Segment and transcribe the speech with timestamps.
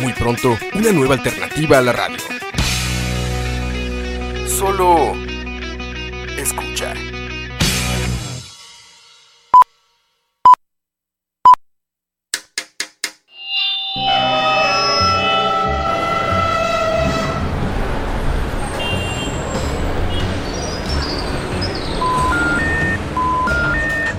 [0.00, 2.18] Muy pronto, una nueva alternativa a la radio.
[4.46, 5.14] Solo
[6.36, 6.92] escucha.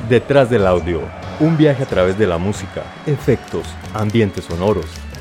[0.10, 1.02] Detrás del audio,
[1.40, 4.86] un viaje a través de la música, efectos, ambientes sonoros,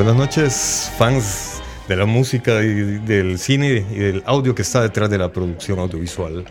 [0.00, 5.10] Buenas noches, fans de la música y del cine y del audio que está detrás
[5.10, 6.46] de la producción audiovisual.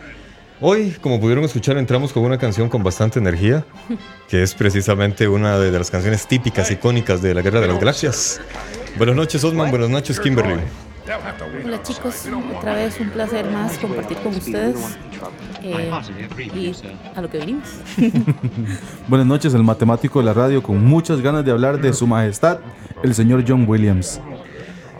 [0.60, 3.64] Hoy, como pudieron escuchar, entramos con una canción con bastante energía,
[4.28, 8.40] que es precisamente una de las canciones típicas, icónicas de la Guerra de las Galaxias.
[8.96, 9.68] Buenas noches, Osman.
[9.70, 10.60] Buenas noches, Kimberly.
[11.64, 14.76] Hola chicos, otra vez un placer más compartir con ustedes
[15.62, 15.90] eh,
[16.54, 16.72] y
[17.14, 17.68] a lo que venimos.
[19.08, 22.58] Buenas noches, el matemático de la radio con muchas ganas de hablar de su majestad,
[23.02, 24.20] el señor John Williams.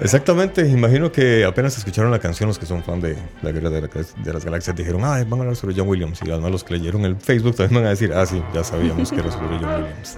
[0.02, 3.82] Exactamente, imagino que apenas escucharon la canción los que son fan de la Guerra de,
[3.82, 6.20] la- de las Galaxias dijeron, ah, van a hablar sobre John Williams.
[6.24, 9.10] Y además los que leyeron el Facebook también van a decir, ah, sí, ya sabíamos
[9.10, 10.16] que era sobre John Williams.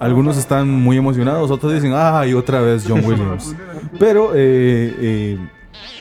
[0.00, 3.54] Algunos están muy emocionados, otros dicen, ay, otra vez John Williams.
[3.96, 5.38] Pero eh, eh,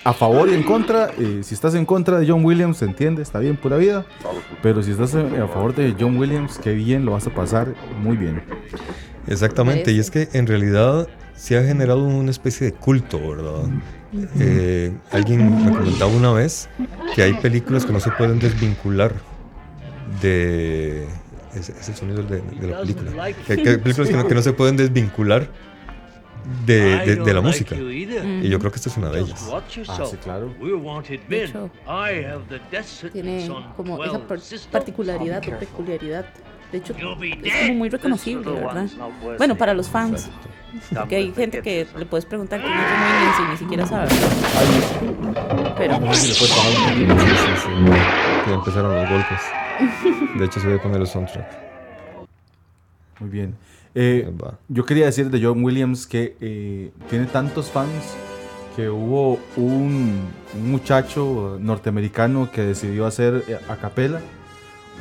[0.03, 3.39] a favor y en contra, si estás en contra de John Williams, se entiende, está
[3.39, 4.05] bien, pura vida.
[4.61, 8.15] Pero si estás a favor de John Williams, qué bien, lo vas a pasar muy
[8.15, 8.43] bien.
[9.27, 13.63] Exactamente, y es que en realidad se ha generado una especie de culto, ¿verdad?
[14.39, 16.69] Eh, alguien me comentaba una vez
[17.13, 19.13] que hay películas que no se pueden desvincular
[20.21, 21.05] de...
[21.53, 23.33] Es, el sonido de, la película.
[23.47, 25.49] Que, hay películas que no se pueden desvincular
[26.65, 26.75] de,
[27.05, 27.75] de- de la música.
[28.43, 29.47] Y yo creo que esta es una de ellas.
[29.87, 30.53] Ah, sí, claro.
[31.29, 31.71] De hecho,
[33.11, 34.39] tiene como esa par-
[34.71, 36.25] particularidad o peculiaridad.
[36.71, 38.87] De hecho, es como muy reconocible, ¿verdad?
[39.37, 40.29] Bueno, para los fans.
[40.93, 44.09] Porque hay gente que le puedes preguntar quién es John Williams y ni siquiera sabe.
[45.77, 46.33] Pero Sí, sí,
[47.63, 47.69] sí.
[48.47, 49.41] Ya empezaron los golpes.
[50.37, 51.47] De hecho, se voy a poner el soundtrack.
[53.19, 53.55] Muy bien.
[53.95, 54.29] Eh,
[54.67, 57.89] yo quería decir de John Williams que eh, tiene tantos fans
[58.75, 60.19] que hubo un,
[60.53, 64.19] un muchacho norteamericano que decidió hacer eh, a capela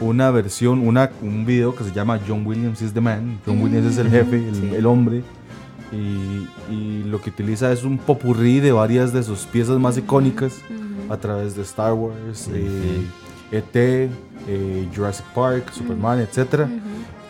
[0.00, 3.40] una versión, una, un video que se llama John Williams is the man.
[3.44, 4.70] John Williams es el jefe, el, sí.
[4.74, 5.22] el hombre.
[5.92, 10.56] Y, y lo que utiliza es un popurrí de varias de sus piezas más icónicas
[11.08, 13.06] a través de Star Wars, eh,
[13.52, 16.66] ET, eh, Jurassic Park, Superman, etc.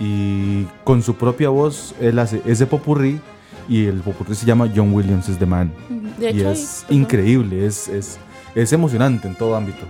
[0.01, 3.21] Y con su propia voz, él hace ese popurrí
[3.69, 5.73] y el popurrí se llama John Williams is the man.
[6.19, 8.19] de y hecho, es increíble, es, es,
[8.55, 9.87] es emocionante en todo ámbito.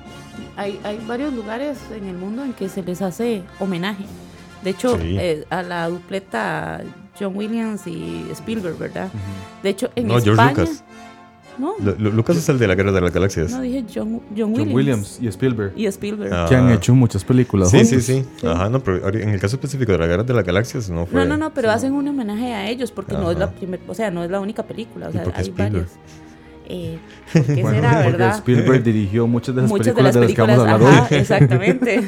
[0.56, 4.04] Hay, hay varios lugares en el mundo en que se les hace homenaje.
[4.62, 5.16] De hecho, Sí.
[5.18, 6.82] eh, a la dupleta
[7.18, 9.08] John Williams y Spielberg, ¿verdad?
[9.62, 10.50] De hecho, en No, George España...
[10.50, 10.84] Lucas.
[11.58, 13.50] No, Lu- Lu- Lucas es el de la Guerra de las Galaxias.
[13.52, 14.58] no dije John, John Williams.
[14.58, 16.32] John Williams y Spielberg, Y Spielberg.
[16.32, 16.46] Ah.
[16.48, 17.70] que han hecho muchas películas.
[17.70, 20.44] Sí, sí, sí, Ajá, no, pero en el caso específico de la Guerra de las
[20.44, 21.20] Galaxias no fue.
[21.20, 23.54] No, no, no, pero hacen un homenaje a ellos porque no es la Ajá.
[23.54, 25.72] primera, o sea, no es la única película, o ¿Y sea, por qué hay Spielberg?
[25.72, 25.92] varias.
[26.66, 26.98] Eh,
[27.32, 28.34] ¿Por qué Bueno, será, porque verdad?
[28.38, 30.90] Spielberg dirigió muchas de las Muchas de películas las de las, que vamos a películas,
[30.90, 31.20] hablar ajá, hoy.
[31.20, 32.02] exactamente.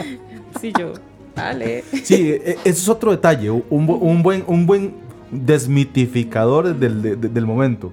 [0.60, 0.92] sí, yo,
[1.36, 1.84] vale.
[2.04, 3.50] Sí, e- ese es otro detalle.
[3.50, 4.94] Un, bu- un buen, un buen,
[5.30, 7.92] desmitificadores del, del momento.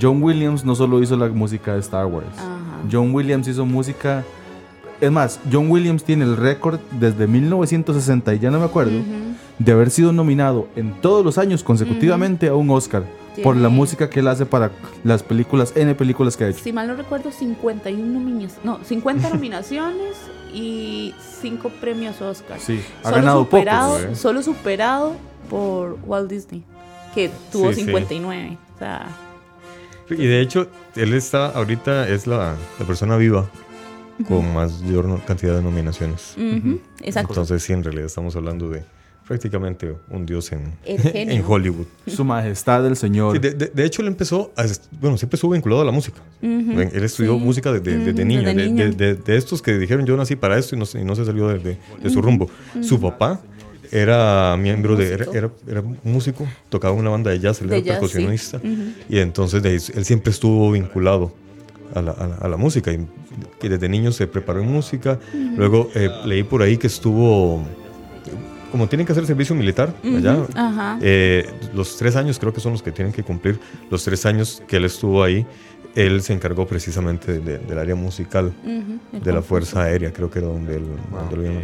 [0.00, 2.26] John Williams no solo hizo la música de Star Wars.
[2.90, 4.24] John Williams hizo música.
[5.00, 9.00] Es más, John Williams tiene el récord desde 1960, y ya no me acuerdo,
[9.58, 13.04] de haber sido nominado en todos los años consecutivamente a un Oscar
[13.42, 14.70] por la música que él hace para
[15.02, 16.62] las películas, N películas que ha hecho.
[16.62, 20.16] Si mal no recuerdo, 51 nominaciones, no, 50 nominaciones
[20.52, 22.60] y 5 premios Oscar.
[22.60, 23.64] Sí, ha ganado poco.
[23.98, 24.14] ¿eh?
[24.14, 25.14] Solo superado
[25.50, 26.62] por Walt Disney,
[27.14, 28.56] que tuvo 59.
[28.74, 29.06] O sea,
[30.10, 32.56] y de hecho, él está ahorita, es la,
[32.86, 33.48] persona viva
[34.28, 36.36] con mayor cantidad de nominaciones.
[37.02, 37.32] Exacto.
[37.32, 38.82] Entonces, sí, en realidad estamos hablando de
[39.26, 41.86] prácticamente un dios en, en Hollywood.
[42.06, 43.40] Su majestad el señor.
[43.40, 44.52] de, hecho, él empezó,
[45.00, 46.20] bueno, siempre estuvo vinculado a la música.
[46.42, 50.84] Él estudió música desde, niño, de, estos que dijeron yo nací para esto y no,
[51.00, 51.78] y no se salió de,
[52.10, 52.50] su rumbo.
[52.82, 53.40] Su papá
[53.94, 58.60] era miembro de, era, era, músico, tocaba en una banda de jazz, él era percusionista.
[59.08, 61.32] Y entonces él siempre estuvo vinculado
[61.94, 62.92] a la, a la, música.
[62.92, 63.06] Y,
[63.62, 65.20] desde niño se preparó en música.
[65.56, 67.64] Luego eh, leí por ahí que estuvo
[68.74, 70.48] como tienen que hacer servicio militar allá,
[71.00, 74.64] eh, los tres años creo que son los que tienen que cumplir, los tres años
[74.66, 75.46] que él estuvo ahí,
[75.94, 78.52] él se encargó precisamente del área musical
[79.12, 81.62] de la Fuerza Aérea, creo que era donde, él, lo habían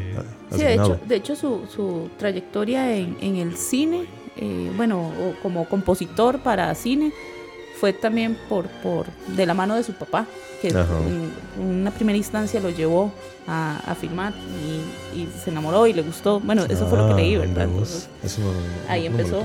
[0.51, 4.07] Sí, de hecho, de hecho su, su trayectoria en, en el cine,
[4.37, 5.13] eh, bueno,
[5.43, 7.13] como compositor para cine,
[7.81, 10.27] fue también por, por de la mano de su papá,
[10.61, 13.11] que en, una primera instancia lo llevó
[13.47, 14.35] a, a filmar
[15.15, 16.41] y, se enamoró y le gustó.
[16.41, 17.69] Bueno, eso fue lo que leí, ah, ¿verdad?
[18.89, 19.45] ahí empezó,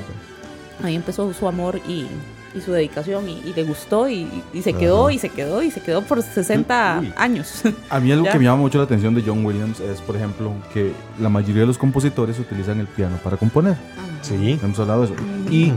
[0.84, 2.08] ahí empezó su amor y,
[2.56, 4.28] y su dedicación y, le gustó y,
[4.62, 7.64] se quedó y se quedó y se quedó por 60 años.
[7.90, 10.54] A mí algo que me llama mucho la atención de John Williams es, por ejemplo,
[10.74, 13.76] que la mayoría de los compositores utilizan el piano para componer.
[14.22, 14.58] Sí.
[14.64, 15.16] Hemos hablado de eso.
[15.52, 15.74] Y,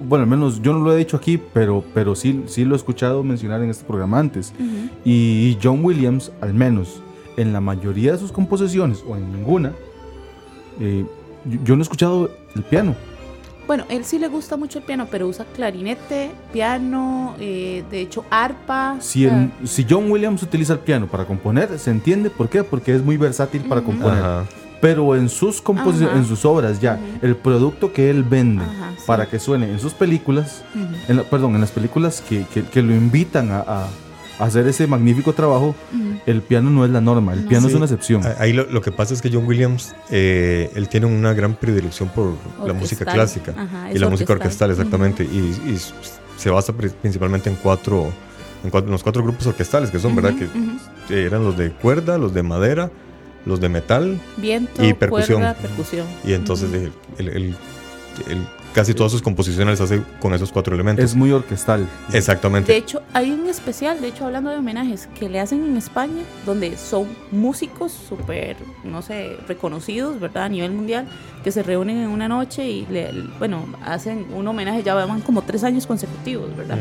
[0.00, 2.76] bueno, al menos yo no lo he dicho aquí, pero, pero sí, sí lo he
[2.76, 4.52] escuchado mencionar en este programa antes.
[5.04, 7.02] Y John Williams, al menos
[7.36, 9.72] en la mayoría de sus composiciones o en ninguna,
[10.80, 11.06] eh,
[11.64, 12.96] yo no he escuchado el piano.
[13.68, 18.24] Bueno, él sí le gusta mucho el piano, pero usa clarinete, piano, eh, de hecho
[18.30, 18.96] arpa.
[18.98, 19.28] Si,
[19.64, 23.18] si John Williams utiliza el piano para componer, se entiende por qué, porque es muy
[23.18, 24.46] versátil para componer.
[24.80, 28.64] Pero en sus composiciones, en sus obras ya, el producto que él vende
[29.06, 30.64] para que suene en sus películas,
[31.30, 33.86] perdón, en las películas que, que, lo invitan a
[34.38, 35.74] hacer ese magnífico trabajo,
[36.26, 38.22] el piano no es la norma, el piano es una excepción.
[38.38, 42.34] Ahí lo, que pasa es que John Williams, eh, él tiene una gran predilección por
[42.64, 43.54] la música clásica
[43.92, 45.54] y la música orquestal, exactamente, y,
[46.36, 48.12] se basa principalmente en cuatro,
[48.62, 50.34] en los cuatro grupos orquestales que son, ¿verdad?
[51.08, 52.90] Que eran los de cuerda, los de madera,
[53.44, 54.20] los de metal
[54.78, 55.42] y percusión.
[55.60, 56.06] percusión.
[56.24, 57.56] Y entonces el
[58.74, 61.04] casi todas sus composiciones las hace con esos cuatro elementos.
[61.04, 61.88] Es muy orquestal.
[62.12, 62.72] Exactamente.
[62.72, 66.22] De hecho, hay un especial, de hecho, hablando de homenajes, que le hacen en España,
[66.46, 70.44] donde son músicos súper, no sé, reconocidos, ¿verdad?
[70.44, 71.06] A nivel mundial,
[71.42, 75.42] que se reúnen en una noche y, le, bueno, hacen un homenaje, ya van como
[75.42, 76.78] tres años consecutivos, ¿verdad?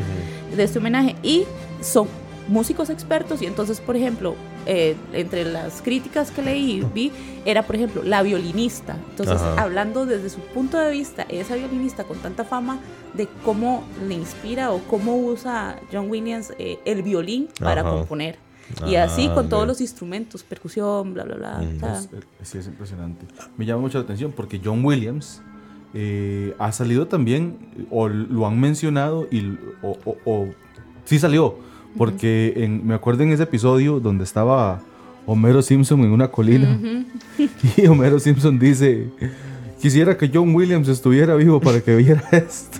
[0.55, 1.15] De este homenaje.
[1.23, 1.45] Y
[1.81, 2.07] son
[2.47, 4.35] músicos expertos y entonces, por ejemplo,
[4.65, 7.11] eh, entre las críticas que leí, vi,
[7.45, 8.97] era, por ejemplo, la violinista.
[9.09, 12.79] Entonces, hablando desde su punto de vista, esa violinista con tanta fama
[13.13, 18.37] de cómo le inspira o cómo usa John Williams eh, el violín para componer.
[18.85, 22.01] Y así con todos los instrumentos, percusión, bla, bla, bla.
[22.41, 23.25] sí, es impresionante.
[23.57, 25.41] Me llama mucho la atención porque John Williams
[25.93, 30.49] eh, ha salido también, o lo han mencionado, y, o, o
[31.05, 31.59] sí salió,
[31.97, 34.81] porque me acuerdo en ese episodio donde estaba
[35.25, 36.79] Homero Simpson en una colina
[37.77, 39.09] y Homero Simpson dice,
[39.81, 42.79] quisiera que John Williams estuviera vivo para que viera esto.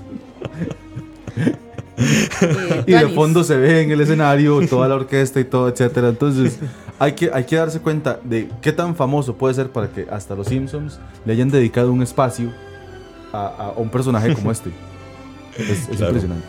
[1.99, 6.09] Eh, y de fondo se ve en el escenario toda la orquesta y todo, etcétera.
[6.09, 6.59] Entonces,
[6.99, 10.35] hay que, hay que darse cuenta de qué tan famoso puede ser para que hasta
[10.35, 12.51] los Simpsons le hayan dedicado un espacio
[13.33, 14.71] a, un personaje como este.
[15.57, 16.45] Es, impresionante.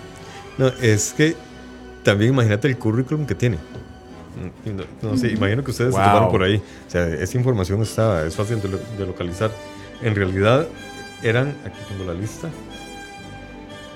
[0.59, 1.37] No, es que
[2.09, 3.59] también imagínate el currículum que tiene.
[5.03, 6.57] No, sé, imagino que ustedes se tomaron por ahí.
[6.57, 9.51] O sea, esa información está, es fácil de, localizar.
[10.01, 10.67] En realidad,
[11.23, 11.49] eran.
[11.67, 12.49] Aquí tengo la lista.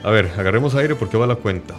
[0.02, 1.74] A ver, agarremos aire porque va la cuenta.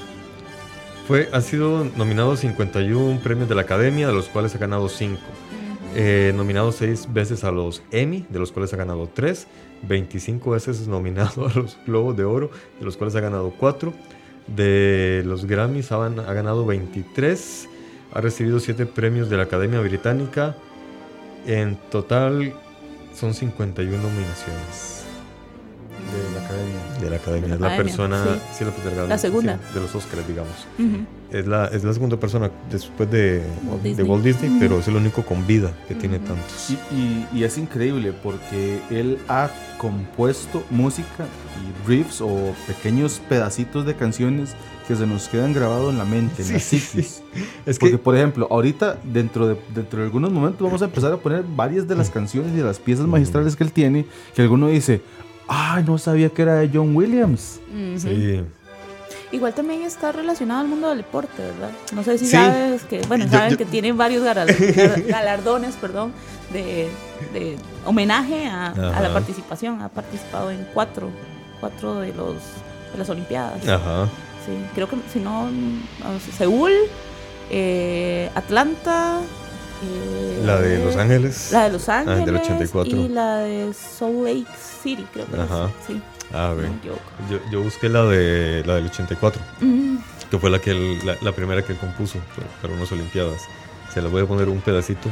[1.08, 4.88] Fue, ha sido nominado a 51 premios de la Academia, de los cuales ha ganado
[4.88, 5.18] 5.
[5.96, 9.48] Eh, nominado 6 veces a los Emmy, de los cuales ha ganado 3.
[9.82, 13.92] 25 veces nominado a los Globos de Oro, de los cuales ha ganado 4
[14.46, 17.68] de los Grammys ha, ganado 23,
[18.12, 20.56] ha recibido 7 premios de la Academia Británica.
[21.46, 22.54] En total
[23.14, 24.93] son 51 nominaciones.
[27.04, 27.54] De la academia.
[27.54, 28.24] Es la persona.
[28.58, 28.64] Sí.
[29.08, 29.58] la, segunda.
[29.74, 30.66] de los Oscars, digamos.
[31.30, 33.42] es, la, es la segunda persona después de
[34.04, 36.70] Walt Disney, pero es el único con vida que tiene tantos.
[36.90, 41.26] Y, y, es increíble porque él ha compuesto música
[41.60, 44.54] y riffs o pequeños pedacitos de canciones
[44.86, 47.22] que se nos quedan grabados en la mente, en la psiquis.
[47.66, 51.16] Es Porque, por ejemplo, ahorita, dentro de, dentro de algunos momentos, vamos a empezar a
[51.16, 54.68] poner varias de las canciones y de las piezas magistrales que él tiene, que alguno
[54.68, 55.00] dice,
[55.48, 57.60] ay, no sabía que era de John Williams.
[57.96, 58.40] Sí.
[59.32, 61.70] Igual también está relacionado al mundo del deporte, ¿verdad?
[61.92, 64.22] No sé si sabes que, bueno, saben que tiene varios
[65.08, 66.12] galardones, perdón,
[66.52, 66.88] de,
[67.84, 68.72] homenaje a,
[69.02, 69.82] la participación.
[69.82, 71.10] Ha participado en cuatro,
[71.60, 72.36] cuatro de los
[72.92, 73.66] de las Olimpiadas.
[73.66, 74.04] Ajá.
[74.46, 75.48] Sí, creo que si no,
[76.36, 76.72] Seúl,
[77.50, 79.20] eh, Atlanta.
[79.84, 81.50] Eh, la de Los Ángeles.
[81.52, 82.20] La de Los Ángeles.
[82.22, 82.96] Ah, del 84.
[82.96, 84.46] Y la de Salt Lake
[84.82, 85.70] City, creo que Ajá.
[85.86, 86.00] sí.
[86.32, 86.80] Ah, bien.
[86.84, 89.40] yo, yo, busqué la de la del 84,
[90.30, 92.18] que fue la que la, primera que él compuso
[92.60, 93.42] para unas Olimpiadas.
[93.92, 95.08] Se la voy a poner un pedacito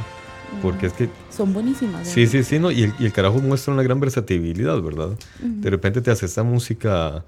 [0.61, 1.09] porque es que...
[1.31, 2.09] Son buenísimas.
[2.09, 5.11] Sí, sí, sí, no, y el, y el carajo muestra una gran versatilidad, ¿verdad?
[5.39, 7.25] De repente te hace esta música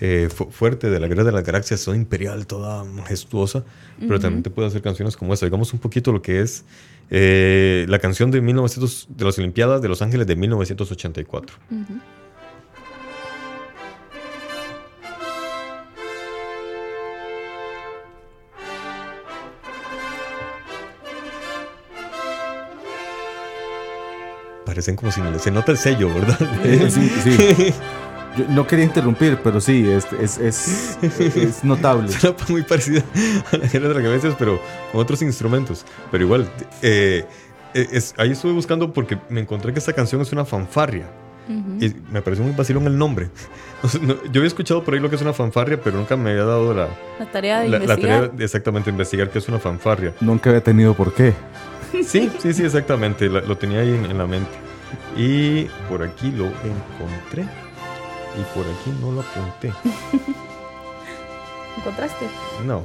[0.00, 3.64] eh, fuerte de la Guerra de las Galaxias, son imperial, toda majestuosa,
[3.98, 5.46] pero también te puede hacer canciones como esta.
[5.46, 6.64] Digamos un poquito lo que es
[7.10, 11.56] eh, la canción de, 1900, de las Olimpiadas de Los Ángeles de 1984.
[24.64, 26.38] Parecen como si se nota el sello, ¿verdad?
[26.88, 27.74] sí, sí.
[28.48, 32.08] no quería interrumpir, pero sí, es, es, es, notable.
[32.08, 33.02] Suena muy parecida
[33.52, 34.60] a la de las cabezas, pero
[34.92, 35.84] con otros instrumentos.
[36.10, 36.48] Pero igual,
[36.82, 37.24] eh,
[37.74, 41.06] es, ahí estuve buscando porque me encontré que esta canción es una fanfarria.
[41.80, 43.30] Y me pareció muy vacilón el nombre.
[44.30, 46.74] yo había escuchado por ahí lo que es una fanfarria, pero nunca me había dado
[46.74, 47.98] la, la tarea de investigar.
[47.98, 50.12] La tarea de exactamente investigar qué es una fanfarria.
[50.20, 51.32] Nunca había tenido por qué.
[52.04, 53.30] Sí, sí, sí, exactamente.
[53.30, 54.50] lo tenía ahí en la mente.
[55.16, 57.46] Y por aquí lo encontré.
[58.38, 59.68] Y por aquí no lo apunté.
[61.78, 62.26] ¿Encontraste?
[62.66, 62.84] No.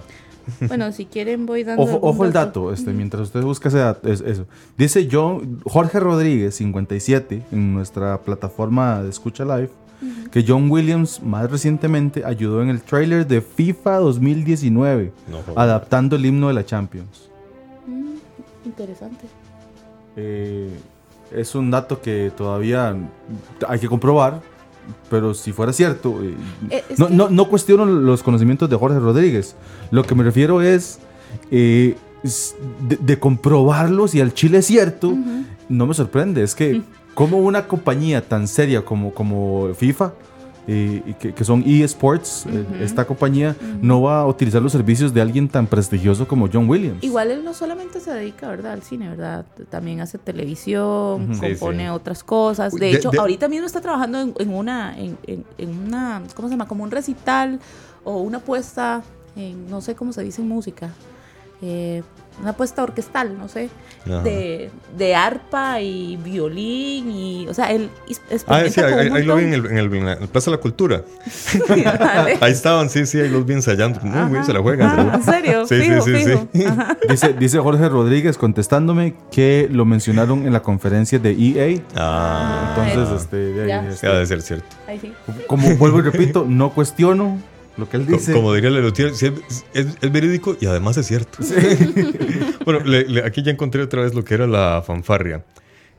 [0.68, 1.84] Bueno, si quieren voy dando.
[1.84, 4.46] Ojo, el dato, este, mientras usted busca ese dato, eso.
[4.78, 9.70] Dice John, Jorge Rodríguez, 57, en nuestra plataforma de Escucha Live,
[10.32, 15.14] que John Williams más recientemente ayudó en el trailer de FIFA 2019,
[15.56, 17.30] adaptando el himno de la Champions.
[17.88, 19.28] Mm, interesante.
[20.16, 20.70] Eh,
[21.32, 22.96] es un dato que todavía
[23.68, 24.42] hay que comprobar,
[25.10, 26.36] pero si fuera cierto, eh,
[26.70, 29.56] eh, no, no, no, cuestiono los conocimientos de Jorge Rodríguez.
[29.92, 31.00] Lo que me refiero es
[31.52, 31.96] eh,
[33.00, 35.14] de, comprobarlos y al Chile es cierto,
[35.70, 36.44] no me sorprende.
[36.44, 36.82] Es que,
[37.14, 40.14] como una compañía tan seria como, como FIFA
[40.66, 45.50] que, que, son eSports, eh, esta compañía no va a utilizar los servicios de alguien
[45.50, 47.04] tan prestigioso como John Williams.
[47.04, 48.74] Igual él no solamente se dedica, ¿verdad?
[48.74, 49.46] Al cine, ¿verdad?
[49.70, 52.74] También hace televisión, compone otras cosas.
[52.74, 55.48] De, hecho, ahorita mismo está trabajando en, una, en,
[55.86, 56.68] una, ¿cómo se llama?
[56.68, 57.60] Como un recital
[58.04, 59.04] o una puesta
[59.36, 60.92] en, no sé cómo se dice en música.
[61.62, 62.04] Eh,
[62.42, 63.70] una apuesta orquestal, no sé,
[64.06, 67.90] de, de, arpa y violín y, o sea, él
[68.48, 71.04] Ah, sí, ahí, lo vi en el, en, el, en la Plaza de la Cultura.
[72.42, 74.00] ahí estaban, sí, sí, ahí los vi ensayando.
[74.02, 75.14] Muy bien, se la juegan.
[75.14, 75.66] ¿En serio?
[75.68, 76.38] Sí, sí, sí.
[76.54, 76.66] sí.
[77.10, 81.82] Dice, dice Jorge Rodríguez contestándome que lo mencionaron en la conferencia de EA.
[81.96, 82.76] Ah.
[82.78, 84.76] Entonces, este, de ahí, este, de ser cierto.
[84.88, 85.14] Ahí sí.
[85.48, 87.38] Como vuelvo y repito, no cuestiono
[87.78, 88.34] lo que él dice.
[88.34, 89.24] Como, diría Lelutier, es,
[89.74, 91.40] es, verídico y además es cierto.
[92.66, 92.80] bueno,
[93.26, 95.44] aquí ya encontré otra vez lo que era la fanfarria.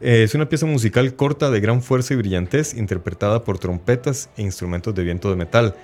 [0.00, 4.42] Eh, es una pieza musical corta de gran fuerza y brillantez, interpretada por trompetas e
[4.42, 5.74] instrumentos de viento de metal.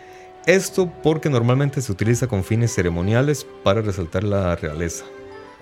[0.46, 5.04] Esto porque normalmente se utiliza con fines ceremoniales para resaltar la realeza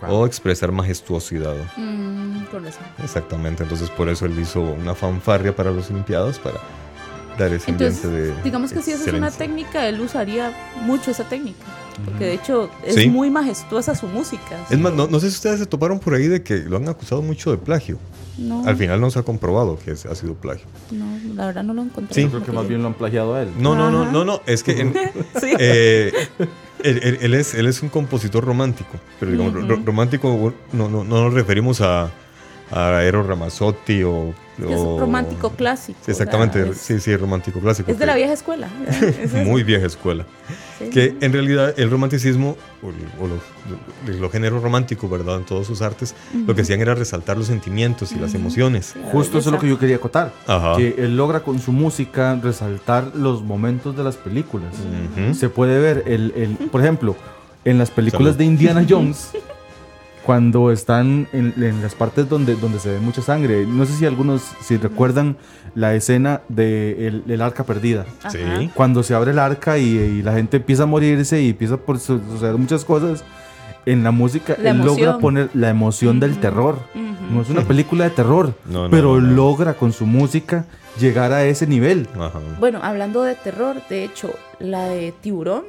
[0.07, 1.57] o expresar majestuosidad.
[1.77, 2.45] Mm,
[3.03, 6.61] Exactamente, entonces por eso él hizo una fanfarria para los Olimpiados, para
[7.39, 10.53] entonces, digamos que si esa es una técnica, él usaría
[10.83, 11.65] mucho esa técnica.
[12.05, 14.57] Porque de hecho es muy majestuosa su música.
[14.71, 17.23] Es más, no, sé si ustedes se toparon por ahí de que lo han acusado
[17.23, 17.99] mucho de plagio.
[18.39, 18.65] No.
[18.67, 20.67] Al final no se ha comprado que ha sido plagio.
[20.93, 22.15] No, la verdad no lo encontré.
[22.15, 23.49] Sí, creo que más bien lo han plagiado a él.
[23.59, 24.41] No, no, no, no, no.
[24.47, 24.73] Es que
[25.59, 26.13] eh,
[26.85, 28.93] él, es, él es un compositor romántico.
[29.19, 32.13] Pero digamos, romántico no, no, no nos referimos a
[32.71, 35.99] a Eros Ramazzotti o, Es romántico clásico.
[36.07, 37.91] Exactamente, sí, sí, romántico clásico.
[37.91, 38.69] Es de la vieja escuela.
[39.45, 40.27] muy vieja escuela.
[40.93, 43.29] Que en realidad el romanticismo, o,
[44.21, 45.37] los, géneros románticos, ¿verdad?
[45.37, 46.15] En todos sus artes,
[46.47, 48.95] lo que hacían era resaltar los sentimientos y las emociones.
[49.13, 50.33] Justo eso es lo que yo quería acotar.
[50.77, 54.75] Que él logra con su música resaltar los momentos de las películas.
[55.33, 57.17] Se puede ver, el, el, por ejemplo,
[57.65, 59.31] en las películas de Indiana Jones.
[60.29, 63.65] Cuando están en, las partes donde, donde se ve mucha sangre.
[63.65, 65.39] No sé si algunos, si recuerdan
[65.75, 68.05] la escena de el, arca perdida.
[68.31, 68.71] Sí.
[68.75, 72.59] Cuando se abre el arca y, la gente empieza a morirse y empieza por suceder
[72.59, 73.25] muchas cosas.
[73.87, 76.77] En la música él logra poner la emoción del terror.
[77.33, 78.53] No es una película de terror,
[78.91, 80.67] pero logra con su música
[81.01, 82.07] llegar a ese nivel.
[82.61, 85.65] Bueno, hablando de terror, de hecho, la de Tiburón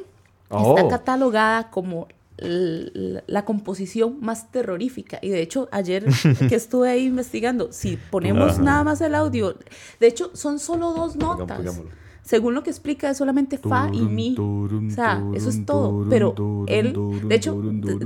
[0.49, 0.89] está oh.
[0.89, 2.09] catalogada como
[2.41, 5.19] la, composición más terrorífica.
[5.21, 6.05] Y de hecho, ayer
[6.49, 9.55] que estuve ahí investigando, si ponemos nada más el audio,
[9.99, 11.81] de hecho, son solo dos notas.
[12.21, 14.35] Según lo que explica, es solamente fa y mi.
[14.37, 16.05] O sea, eso es todo.
[16.09, 16.35] Pero
[16.67, 16.93] él,
[17.27, 17.59] de hecho,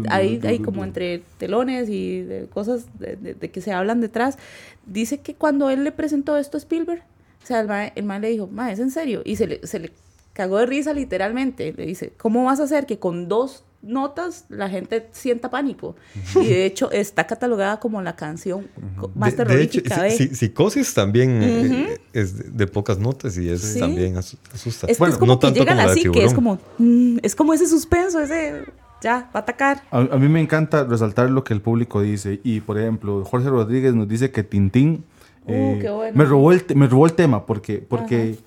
[0.10, 4.38] hay, hay como entre telones y cosas de, que se hablan detrás,
[4.86, 7.04] dice que cuando él le presentó esto a Spielberg,
[7.44, 7.60] o sea,
[7.96, 9.22] el man, le dijo, ma, es en serio.
[9.26, 9.92] Y se le, se le
[10.32, 11.74] cagó de risa literalmente.
[11.76, 15.96] Le dice, ¿cómo vas a hacer que con dos notas la gente sienta pánico.
[16.36, 18.68] Y de hecho está catalogada como la canción
[19.14, 20.02] más terrorífica.
[20.02, 24.88] De hecho, psicosis también eh, es de, pocas notas y es también asusta.
[24.88, 28.20] Es, bueno, como no que llegan así, que es como, mm, es como ese suspenso,
[28.20, 28.64] ese
[29.02, 29.84] ya, va a atacar.
[29.92, 32.40] A, mí me encanta resaltar lo que el público dice.
[32.44, 35.04] Y por ejemplo, Jorge Rodríguez nos dice que Tintín
[35.46, 38.38] uh, eh, me, robó el, me robó el tema porque, porque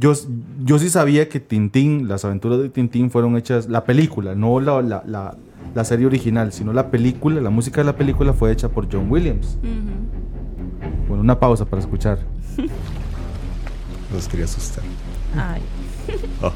[0.00, 0.14] yo,
[0.64, 4.80] yo sí sabía que Tintín, las aventuras de Tintín fueron hechas, la película, no la,
[4.80, 5.36] la,
[5.74, 9.10] la, serie original, sino la película, la música de la película fue hecha por John
[9.10, 9.58] Williams.
[11.06, 12.18] Bueno, una pausa para escuchar.
[14.14, 14.82] Los quería asustar.
[15.36, 15.60] Ay.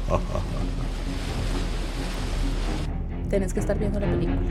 [3.29, 4.41] Tienes que estar viendo la película.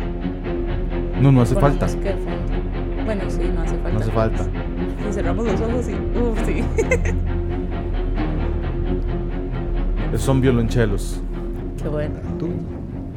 [1.20, 1.88] No, no hace falta.
[3.04, 3.92] Bueno, sí, no hace falta.
[3.92, 4.44] No hace falta.
[5.04, 5.94] Si cerramos los ojos, sí.
[6.14, 6.62] Uf, sí.
[10.16, 11.20] son violonchelos.
[11.80, 12.14] Qué bueno.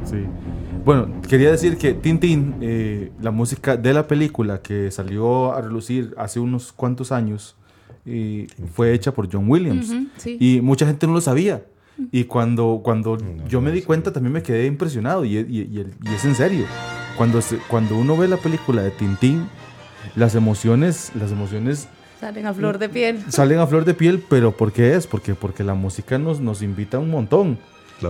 [0.04, 0.24] Sí.
[0.84, 6.14] Bueno, quería decir que Tintín, eh, la música de la película que salió a relucir
[6.16, 7.56] hace unos cuantos años,
[8.72, 9.94] fue hecha por John Williams.
[10.24, 11.62] Y mucha gente no lo sabía.
[12.12, 13.18] Y cuando, cuando
[13.48, 16.64] yo me di cuenta también me quedé impresionado y, es en serio.
[17.16, 19.48] Cuando, cuando uno ve la película de Tintín,
[20.14, 21.88] las emociones, las emociones
[22.20, 23.24] Salen a flor de piel.
[23.28, 25.06] Salen a flor de piel, pero ¿por qué es?
[25.06, 27.58] Porque, porque la música nos, nos invita un montón.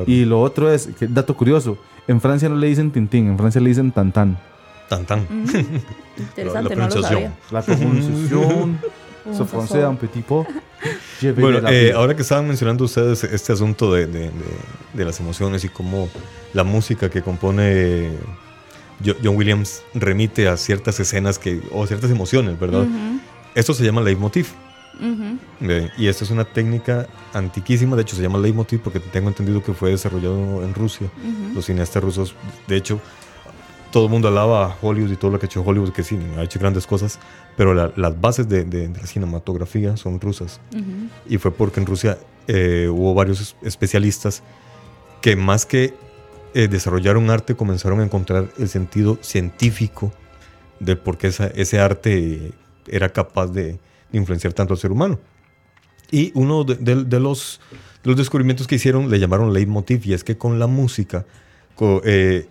[0.07, 3.61] Y lo otro es, que, dato curioso, en Francia no le dicen Tintín, en Francia
[3.61, 4.39] le dicen Tantán.
[4.89, 5.27] Tantán.
[6.19, 7.33] Interesante, la, no lo sabía.
[7.51, 8.79] La pronunciación.
[9.33, 10.45] Se francés un petit peu.
[11.37, 14.31] Bueno, eh, ahora que estaban mencionando ustedes este asunto de, de,
[14.95, 16.09] de, las emociones y cómo
[16.55, 18.13] la música que compone
[19.05, 22.87] John Williams remite a ciertas escenas que, o ciertas emociones, ¿verdad?
[23.55, 24.49] Esto se llama leitmotiv.
[25.99, 29.73] y esta es una técnica antiquísima, de hecho se llama leitmotiv porque tengo entendido que
[29.73, 31.11] fue desarrollado en Rusia.
[31.55, 32.35] Los cineastas rusos,
[32.67, 33.01] de hecho,
[33.91, 36.19] todo el mundo alaba a Hollywood y todo lo que ha hecho Hollywood, que sí,
[36.37, 37.19] ha hecho grandes cosas,
[37.57, 40.61] pero las bases de, la cinematografía son rusas.
[41.29, 44.43] Y fue porque en Rusia eh, hubo varios especialistas
[45.21, 45.95] que más que
[46.55, 50.13] eh, desarrollar un arte comenzaron a encontrar el sentido científico
[50.81, 52.53] de por qué ese arte
[52.91, 53.79] era capaz de,
[54.13, 55.19] influenciar tanto al ser humano.
[56.11, 57.61] Y uno de, los,
[58.03, 61.27] los, descubrimientos que hicieron le llamaron leitmotiv, y es que con la música
[62.05, 62.49] eh,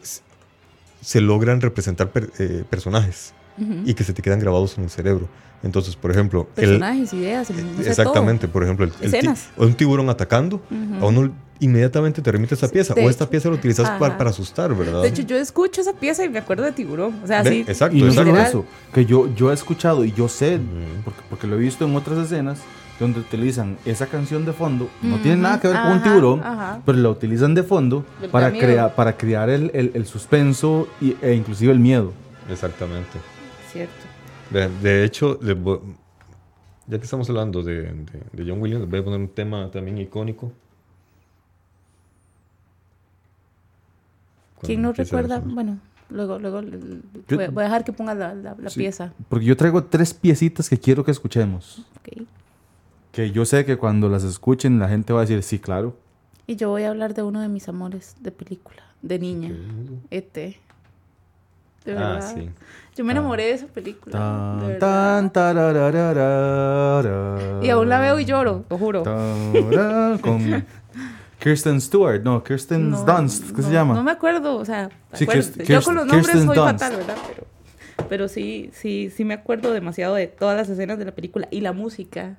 [1.02, 5.28] se logran representar eh, personajes y que se te quedan grabados en el cerebro.
[5.64, 6.48] Entonces, por ejemplo...
[6.54, 7.50] Personajes, ideas,
[7.84, 10.62] Exactamente, por ejemplo, el, un tiburón atacando,
[11.02, 12.94] a uno inmediatamente te remite esa pieza.
[12.94, 15.02] o esta pieza la utilizas para, asustar, ¿verdad?
[15.02, 17.16] De hecho, yo escucho esa pieza y me acuerdo de tiburón.
[17.24, 17.66] O sea, sí.
[17.68, 20.60] Exacto, y no solo eso, que yo, yo he escuchado y yo sé,
[21.04, 22.60] porque, porque, lo he visto en otras escenas,
[23.00, 26.42] donde utilizan esa canción de fondo, no tiene nada que ver con un tiburón,
[26.86, 30.88] pero la utilizan de fondo para, crear para crear el, el, suspenso
[31.22, 32.14] e inclusive el miedo.
[32.50, 33.20] Exactamente.
[33.72, 33.94] Cierto.
[34.82, 37.84] De, hecho, ya que estamos hablando de,
[38.32, 40.54] de, John Williams, voy a poner un tema también icónico
[44.62, 45.40] ¿Quién no recuerda?
[45.40, 46.62] Bueno, luego, luego
[47.30, 49.14] voy, a dejar que ponga la, la, pieza.
[49.30, 51.86] Porque yo traigo tres piecitas que quiero que escuchemos.
[53.12, 55.96] Que yo sé que cuando las escuchen la gente va a decir, sí, claro.
[56.46, 59.52] Y yo voy a hablar de uno de mis amores de película, de niña.
[60.10, 60.60] E.T.
[61.88, 62.20] De ah, verdad.
[62.22, 62.50] Ah, sí.
[62.98, 64.18] Yo me enamoré de esa película.
[64.80, 65.56] Tan, tan,
[67.64, 69.04] y aún la veo y lloro, lo juro.
[70.22, 70.66] con
[71.40, 73.94] Kirsten Stewart, no, Kirsten Dunst, ¿qué se llama?
[73.94, 75.28] No me acuerdo, o sea, sí,
[75.66, 77.16] yo con los nombres soy fatal, ¿verdad?
[77.28, 77.48] Pero,
[78.10, 81.62] pero sí, sí, sí me acuerdo demasiado de todas las escenas de la película y
[81.62, 82.38] la música.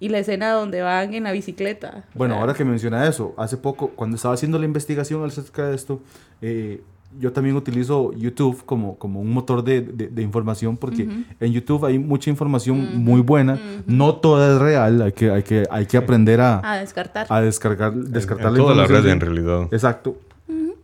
[0.00, 2.06] Y la escena donde van en la bicicleta.
[2.14, 6.02] Bueno, ahora que menciona eso, hace poco, cuando estaba haciendo la investigación acerca de esto,
[6.40, 6.82] eh,
[7.18, 11.08] yo también utilizo YouTube como, como un motor de, de, información porque
[11.40, 13.58] en YouTube hay mucha información muy buena.
[13.86, 17.26] No toda es real, hay que, hay que, hay que aprender a, a descartar.
[17.28, 19.68] A descargar, descartar la toda la red en realidad.
[19.70, 20.16] Exacto.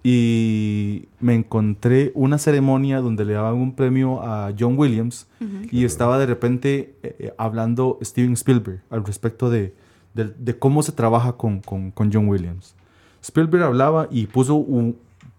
[0.05, 5.27] Y me encontré una ceremonia donde le daban un premio a John Williams
[5.71, 9.75] y estaba de repente eh, eh, hablando Steven Spielberg al respecto de,
[10.15, 12.75] de cómo se trabaja con, con, con John Williams.
[13.23, 14.97] Spielberg hablaba y puso un,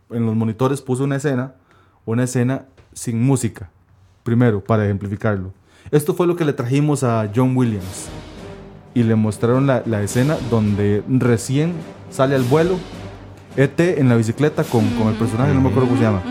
[0.09, 1.55] en los monitores puso una escena,
[2.05, 3.69] una escena sin música,
[4.23, 5.53] primero, para ejemplificarlo.
[5.91, 8.09] Esto fue lo que le trajimos a John Williams.
[8.93, 11.73] Y le mostraron la, la escena donde recién
[12.09, 12.77] sale al vuelo
[13.55, 16.21] ET en la bicicleta con, con el personaje, no me acuerdo cómo se llama.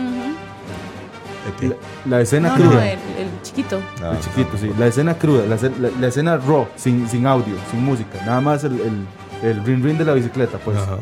[1.61, 1.75] E
[2.07, 2.91] la, escena cruda.
[2.91, 2.99] el,
[3.41, 3.79] chiquito.
[4.03, 4.71] Ah, el chiquito, sí.
[4.77, 5.57] La escena cruda, la,
[5.99, 8.23] la, escena raw, sin, sin audio, sin música.
[8.25, 10.77] Nada más el, el, el ring ring de la bicicleta, pues.
[10.77, 10.97] Ajá.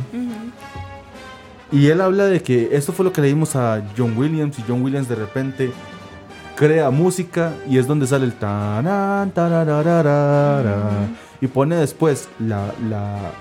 [1.71, 4.63] Y él habla de que esto fue lo que le dimos a John Williams y
[4.67, 5.71] John Williams de repente
[6.55, 9.31] crea música y es donde sale el taran,
[11.39, 13.31] y pone después la, la,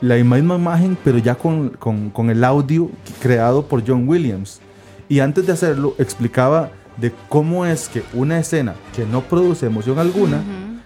[0.00, 4.60] la misma imagen pero ya con, con, con, el audio creado por John Williams.
[5.08, 9.98] Y antes de hacerlo explicaba de cómo es que una escena que no produce emoción
[9.98, 10.42] alguna,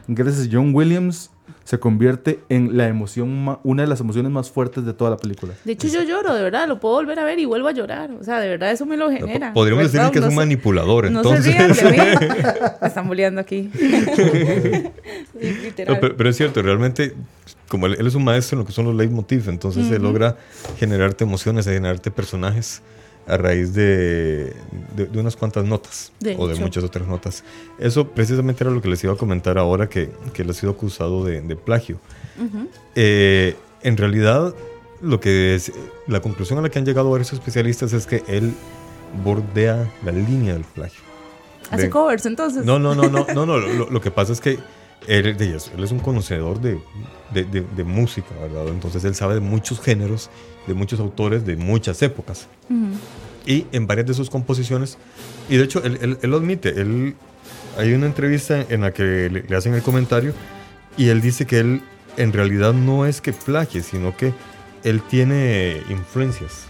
[0.06, 1.30] gracias a John Williams,
[1.64, 5.54] se convierte en la emoción, una de las emociones más fuertes de toda la película.
[5.64, 8.10] De hecho, yo lloro, de verdad, lo puedo volver a ver y vuelvo a llorar.
[8.12, 9.54] O sea, de verdad, eso me lo genera.
[9.54, 11.46] podríamos decir que es un manipulador, entonces.
[11.46, 12.28] No se rían de mí.
[12.82, 13.70] me están bulleando aquí.
[16.16, 17.14] pero, es cierto, realmente,
[17.68, 20.36] como él, es un maestro en lo que son los leitmotiv, entonces se logra
[20.78, 22.82] generarte emociones, generarte personajes
[23.26, 24.54] a raíz de,
[24.94, 27.44] de, unas cuantas notas o de muchas otras notas.
[27.78, 30.72] Eso precisamente era lo que les iba a comentar ahora que, que él ha sido
[30.72, 31.98] acusado de, de plagio.
[32.94, 34.54] Eh, en realidad,
[35.00, 35.72] lo que es,
[36.06, 38.52] la conclusión a la que han llegado varios especialistas es que él
[39.22, 41.00] bordea la línea del plagio.
[41.70, 42.64] ¿Hace covers entonces?
[42.64, 43.58] No, no, no, no, no, no.
[43.58, 44.58] Lo, lo que pasa es que
[45.06, 46.78] él, él es un conocedor de,
[47.32, 48.68] de, de, música, ¿verdad?
[48.68, 50.30] Entonces él sabe de muchos géneros,
[50.66, 52.48] de muchos autores, de muchas épocas.
[53.46, 54.96] Y en varias de sus composiciones,
[55.48, 57.14] y de hecho él, él, él lo admite, él,
[57.76, 60.32] hay una entrevista en la que le, hacen el comentario
[60.96, 61.82] y él dice que él
[62.16, 64.32] en realidad no es que plagie, sino que
[64.82, 66.66] él tiene influencias.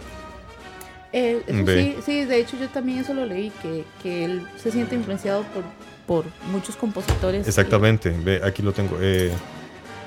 [1.13, 4.97] Eh, sí, sí, de hecho yo también eso lo leí, que, que él se siente
[4.97, 5.63] influenciado por
[6.07, 7.47] por muchos compositores.
[7.47, 8.99] Exactamente, ve, aquí lo tengo.
[9.01, 9.31] Eh,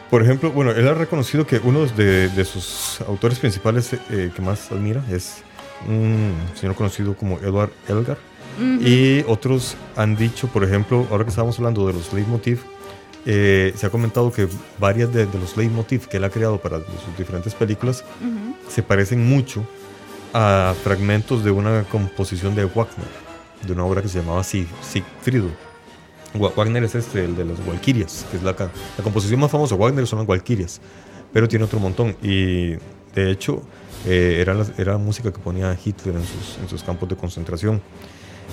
[0.09, 4.41] por ejemplo, bueno, él ha reconocido que uno de, de sus autores principales eh, que
[4.41, 5.43] más admira es
[5.87, 8.17] un señor conocido como Edward Elgar.
[8.59, 12.63] Y otros han dicho, por ejemplo, ahora que estábamos hablando de los leitmotiv,
[13.23, 14.47] eh, se ha comentado que
[14.79, 18.03] varias de, los leitmotiv que él ha creado para sus diferentes películas
[18.67, 19.63] se parecen mucho
[20.33, 23.07] a fragmentos de una composición de Wagner,
[23.65, 25.43] de una obra que se llamaba Siegfried.
[26.33, 29.75] Wagner es este, el de las Walquirias, que es la, la composición más famosa.
[29.75, 30.81] Wagner son las Walquirias,
[31.33, 32.15] pero tiene otro montón.
[32.21, 32.75] Y
[33.15, 33.63] de hecho,
[34.05, 37.81] eh, era, era música que ponía Hitler en sus, en sus campos de concentración.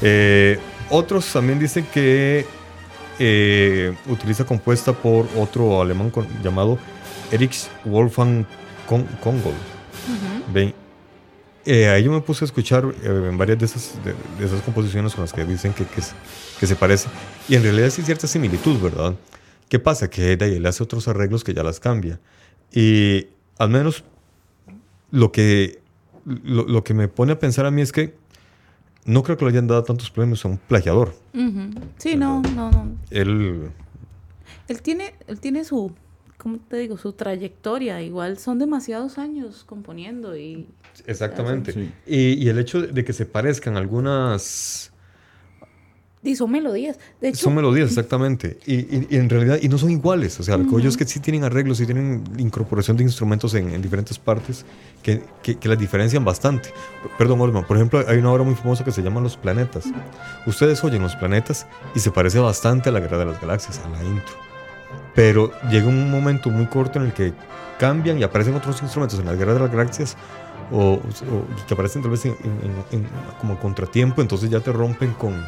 [0.02, 0.58] Eh,
[0.90, 2.46] otros también dicen que
[3.18, 6.78] eh, utiliza compuesta por otro alemán llamado
[7.30, 8.44] Erich Wolfgang
[8.86, 9.54] Kongol.
[11.66, 15.14] Eh, ahí yo me puse a escuchar eh, en varias de esas, de, esas composiciones
[15.14, 17.08] con las que dicen que, que, se parece.
[17.48, 19.14] Y en realidad sí hay cierta similitud, ¿verdad?
[19.68, 20.10] ¿Qué pasa?
[20.10, 22.20] Que de ahí él hace otros arreglos que ya las cambia.
[22.70, 24.04] Y al menos
[25.10, 25.80] lo que,
[26.24, 28.14] lo, que me pone a pensar a mí es que
[29.06, 31.14] no creo que le hayan dado tantos premios a un plagiador.
[31.98, 32.96] Sí, no, no, no.
[33.10, 33.70] Él...
[34.66, 35.92] Él tiene, él tiene su,
[36.44, 36.98] ¿cómo te digo?
[36.98, 38.02] Su trayectoria.
[38.02, 40.68] Igual son demasiados años componiendo y...
[41.06, 41.90] Exactamente.
[42.06, 44.92] Y, el hecho de que se parezcan algunas...
[46.22, 46.98] Y son melodías.
[47.20, 48.58] De hecho, son melodías, exactamente.
[48.66, 50.38] Y, en realidad, y no son iguales.
[50.40, 54.18] O sea, uh es que sí tienen arreglos, sí tienen incorporación de instrumentos en, diferentes
[54.18, 54.64] partes
[55.02, 56.70] que, que, las diferencian bastante.
[57.18, 59.86] Perdón, Olman, por ejemplo, hay una obra muy famosa que se llama Los Planetas.
[60.46, 63.88] Ustedes oyen Los Planetas y se parece bastante a la Guerra de las Galaxias, a
[63.90, 64.53] la intro.
[65.14, 67.32] Pero llega un momento muy corto en el que
[67.78, 70.16] cambian y aparecen otros instrumentos en la Guerra de las Galaxias
[70.72, 71.00] o,
[71.66, 72.34] que aparecen tal vez en,
[73.40, 75.44] como contratiempo, entonces ya te rompen con,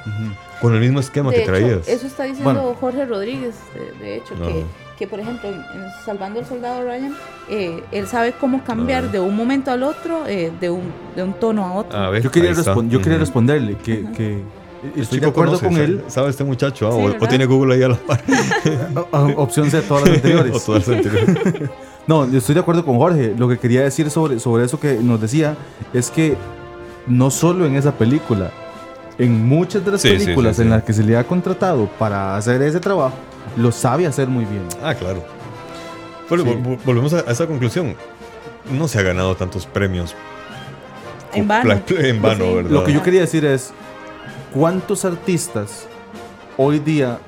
[0.60, 1.88] con el mismo esquema que traías.
[1.88, 3.54] Eso está diciendo Jorge Rodríguez,
[4.00, 4.64] de, hecho, que,
[4.98, 5.64] que, por ejemplo, en,
[6.04, 7.14] Salvando al Soldado Ryan,
[7.48, 9.08] eh, él sabe cómo cambiar ah.
[9.08, 12.18] de un momento al otro, eh, de, un, de un tono a otro.
[12.18, 14.42] yo, quería yo quería responderle que, que
[14.96, 16.04] estoy de acuerdo con él.
[16.08, 16.88] ¿Sabe este muchacho?
[16.88, 18.22] Ah, o, tiene Google ahí a la par.
[19.36, 20.64] Opción C, todas las anteriores.
[20.64, 21.70] todas las anteriores.
[22.06, 23.34] No, estoy de acuerdo con Jorge.
[23.36, 25.56] Lo que quería decir sobre, sobre eso que nos decía
[25.92, 26.36] es que
[27.08, 28.52] no solo en esa película,
[29.18, 32.78] en muchas de las películas en las que se le ha contratado para hacer ese
[32.78, 33.16] trabajo,
[33.56, 34.62] lo sabe hacer muy bien.
[34.82, 35.24] Ah, claro.
[36.28, 37.94] Bueno, volvemos a, esa conclusión.
[38.70, 40.14] No se ha ganado tantos premios.
[41.32, 41.80] En vano.
[41.98, 42.70] En vano, ¿verdad?
[42.70, 43.72] Lo que yo quería decir es,
[44.56, 45.86] ¿cuántos artistas
[46.56, 47.18] hoy día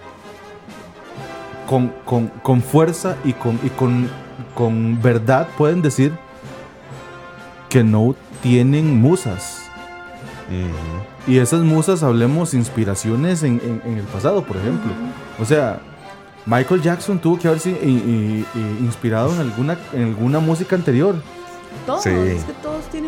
[1.69, 4.09] con, con, con fuerza y con, y con
[4.55, 6.13] con verdad pueden decir
[7.69, 9.65] que no tienen musas.
[11.27, 14.91] Y esas musas, hablemos inspiraciones en, el pasado, por ejemplo.
[15.39, 15.81] O sea,
[16.47, 17.71] Michael Jackson tuvo que haberse
[18.81, 21.17] inspirado en alguna, en alguna música anterior.
[21.87, 23.08] Todos, es que todos tienen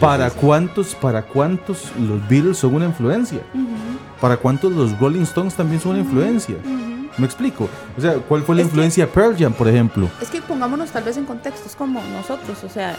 [0.00, 3.40] ¿Para cuántos, para cuántos los Beatles son una influencia?
[4.20, 6.56] ¿Para cuántos los Rolling Stones también son una influencia?
[7.18, 7.68] ¿Me explico?
[7.96, 10.08] O sea, ¿cuál fue la influencia de Pearl Jam, por ejemplo?
[10.20, 12.94] Es que pongámonos tal vez en contextos como nosotros, o sea,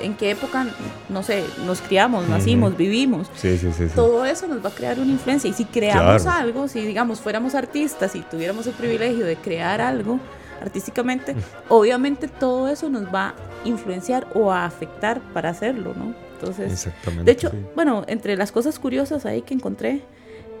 [0.00, 0.66] en, qué época,
[1.08, 3.28] no sé, nos criamos, nacimos, vivimos.
[3.34, 5.50] Sí, sí, sí, Todo eso nos va a crear una influencia.
[5.50, 10.20] Y si creamos algo, si digamos fuéramos artistas y tuviéramos el privilegio de crear algo
[10.60, 11.34] artísticamente,
[11.68, 16.14] obviamente todo eso nos va a influenciar o a afectar para hacerlo, ¿no?
[16.34, 20.02] Entonces, Exactamente, de hecho, bueno, entre las cosas curiosas ahí que encontré,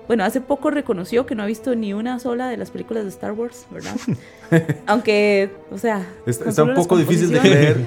[0.06, 3.10] bueno, hace poco reconoció que no ha visto ni una sola de las películas de
[3.10, 3.96] Star Wars, ¿verdad?
[4.86, 6.06] Aunque, o sea...
[6.26, 7.86] Está, un poco difícil de creer,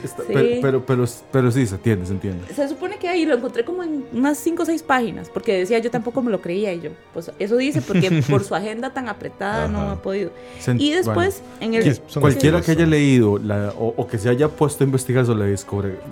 [0.61, 2.53] pero, pero, pero, sí, se entiende, se entiende.
[2.53, 5.79] Se supone que ahí lo encontré como en unas 5 o 6 páginas, porque decía
[5.79, 9.07] yo tampoco me lo creía y yo, pues eso dice porque por su agenda tan
[9.07, 10.31] apretada no ha podido.
[10.77, 11.99] y después, en el...
[12.19, 13.39] Cualquiera que haya leído
[13.77, 15.55] o, que se haya puesto a investigar sobre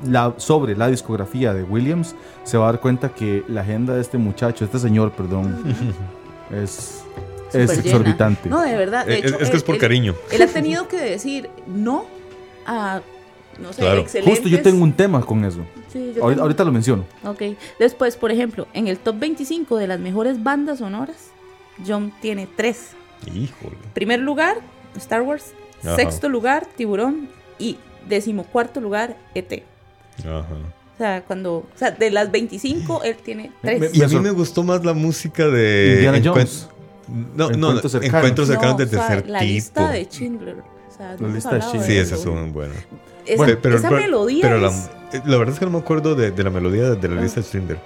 [0.05, 4.01] la, sobre la discografía de Williams, se va a dar cuenta que la agenda de
[4.01, 5.63] este muchacho, este señor, perdón,
[6.51, 7.03] es,
[7.53, 8.49] es exorbitante.
[8.49, 9.09] No, de verdad.
[9.09, 10.15] es, que es por cariño.
[10.31, 12.05] Él ha tenido que decir no
[12.65, 13.01] a,
[13.59, 14.23] no sé, excelentes.
[14.23, 15.65] Justo yo tengo un tema con eso.
[15.91, 17.05] Sí, ahorita, lo menciono.
[17.23, 17.43] Ok.
[17.79, 21.31] Después, por ejemplo, en el top 25 de las mejores bandas sonoras,
[21.85, 22.91] John tiene tres.
[23.25, 23.77] Híjole.
[23.93, 24.57] Primer lugar,
[24.95, 25.53] Star Wars.
[25.81, 27.29] Sexto lugar, Tiburón.
[27.59, 29.63] Y decimocuarto lugar, ET.
[30.19, 30.45] Ajá.
[30.97, 31.57] O sea, cuando.
[31.57, 33.93] O sea, de las 25, él tiene 3.
[33.93, 35.93] y a mí me gustó más la música de.
[35.97, 36.69] Indiana Jones.
[37.07, 39.31] No, no, encuentros cercanos, encuentros cercanos del tercer tipo.
[39.31, 40.55] La lista de Schindler.
[40.57, 41.85] O sea, la lista de Schindler.
[41.85, 42.77] Sí, esas son buenas.
[43.27, 44.41] Esa, bueno, pero, esa melodía.
[44.41, 44.71] Pero la,
[45.23, 47.45] la, verdad es que no me acuerdo de, de la melodía de la lista de
[47.45, 47.79] Schindler.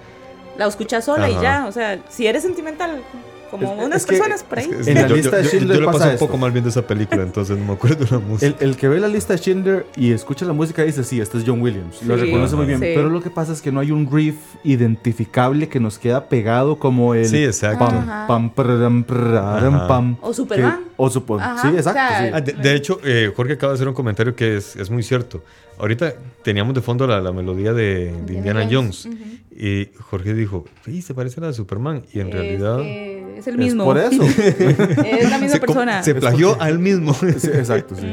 [0.58, 1.66] La escuchas sola y ya.
[1.68, 3.04] O sea, si eres sentimental,
[3.52, 4.70] como unas personas por ahí.
[4.86, 7.58] en la lista de Schindler yo, yo, pasa un poco mal viendo esa película, entonces
[7.58, 8.56] no me acuerdo de la música.
[8.60, 11.44] El, que ve la lista de Schindler y escucha la música dice, sí, este es
[11.46, 12.02] John Williams.
[12.04, 12.80] lo reconoce muy bien.
[12.80, 16.80] Pero lo que pasa es que no hay un riff identificable que nos queda pegado
[16.80, 17.28] como el...
[17.28, 17.86] Sí, exacto.
[18.28, 20.86] Pam, pam, pam, o Superman.
[20.96, 21.58] o Superman.
[21.62, 22.00] Sí, exacto.
[22.34, 25.44] Ah, de, hecho, eh, Jorge acaba de hacer un comentario que es, es muy cierto.
[25.82, 26.14] Ahorita
[26.44, 29.10] teníamos de fondo la, la melodía de, Indiana Jones.
[29.50, 32.04] Y Jorge dijo, sí, se parece a la de Superman.
[32.14, 32.82] Y en realidad...
[32.82, 33.84] Es el mismo.
[33.86, 34.22] por eso.
[35.04, 36.04] es la misma persona.
[36.04, 37.16] Se plagió a él mismo.
[37.24, 38.06] exacto, sí.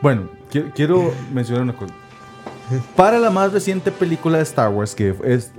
[0.00, 0.30] Bueno,
[0.76, 1.92] quiero, mencionar una cosa.
[2.94, 5.50] Para la más reciente película de Star Wars, que es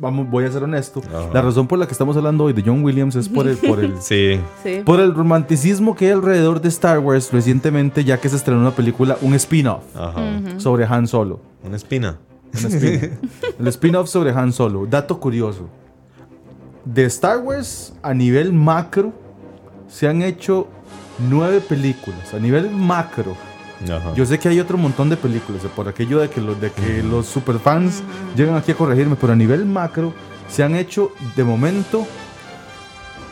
[0.00, 2.82] vamos, voy a ser honesto, la razón por la que estamos hablando hoy de John
[2.82, 4.40] Williams es por el, por el, sí.
[4.84, 8.72] por el romanticismo que hay alrededor de Star Wars recientemente, ya que se estrenó una
[8.72, 9.84] película, un spin-off
[10.56, 11.40] sobre Han Solo.
[11.62, 12.18] Una espina.
[12.58, 13.18] Una espina.
[13.58, 14.86] el spin-off sobre Han Solo.
[14.86, 15.68] Dato curioso
[16.84, 19.12] de Star Wars a nivel macro
[19.88, 20.68] se han hecho
[21.28, 22.32] nueve películas.
[22.34, 23.36] A nivel macro.
[24.14, 27.02] Yo sé que hay otro montón de películas, por aquello de que los, de que
[27.02, 28.02] los superfans
[28.36, 30.12] llegan aquí a corregirme, pero a nivel macro
[30.48, 32.06] se han hecho de momento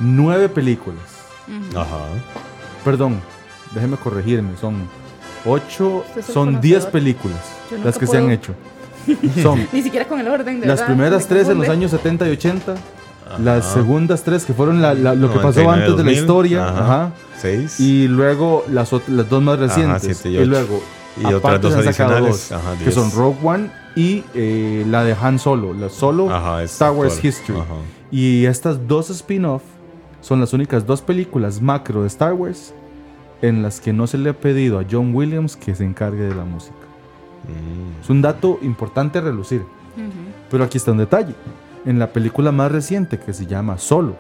[0.01, 1.03] nueve películas.
[1.75, 2.01] Ajá.
[2.85, 3.21] Perdón,
[3.75, 4.89] déjeme corregirme, son
[5.45, 7.41] ocho, son diez películas
[7.85, 8.55] las que se han hecho.
[9.43, 12.33] Son Ni siquiera con el orden de Las primeras tres en los años 70 y
[12.33, 12.75] 80,
[13.39, 16.69] las segundas tres, que fueron lo que pasó antes de la historia.
[16.69, 17.13] Ajá.
[17.37, 17.79] Seis.
[17.79, 20.25] Y luego las, las dos más recientes.
[20.25, 20.83] y, luego,
[21.21, 22.53] y otras dos adicionales.
[22.83, 25.73] que son Rogue One y eh, la de Han Solo.
[25.75, 26.29] La Solo
[26.63, 27.59] Star Wars History.
[28.11, 29.63] Y estas dos spin-off
[30.21, 32.75] son las únicas dos películas macro de Star Wars
[33.43, 36.35] en las que no se le ha pedido a John Williams que se encargue de
[36.35, 36.75] la música.
[37.45, 38.03] Mm.
[38.03, 39.63] Es un dato importante a relucir.
[40.51, 41.35] Pero aquí está un detalle.
[41.85, 44.17] En la película más reciente que se llama Solo,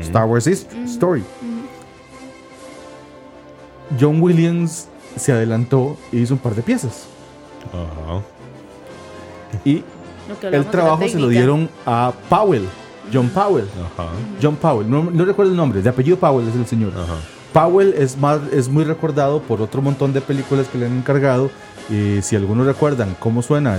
[0.00, 1.24] Star Wars Story,
[3.98, 7.06] John Williams se adelantó y hizo un par de piezas.
[7.72, 8.20] Ajá.
[9.64, 9.82] Y
[10.42, 12.66] el trabajo se lo dieron a Powell,
[13.12, 13.66] John Powell.
[13.94, 14.08] Ajá.
[14.42, 16.92] John Powell, no, recuerdo el nombre, de apellido Powell es el señor.
[16.96, 17.14] Ajá.
[17.52, 21.50] Powell es, más, es muy recordado por otro montón de películas que le han encargado.
[21.88, 23.78] Y si algunos recuerdan cómo suena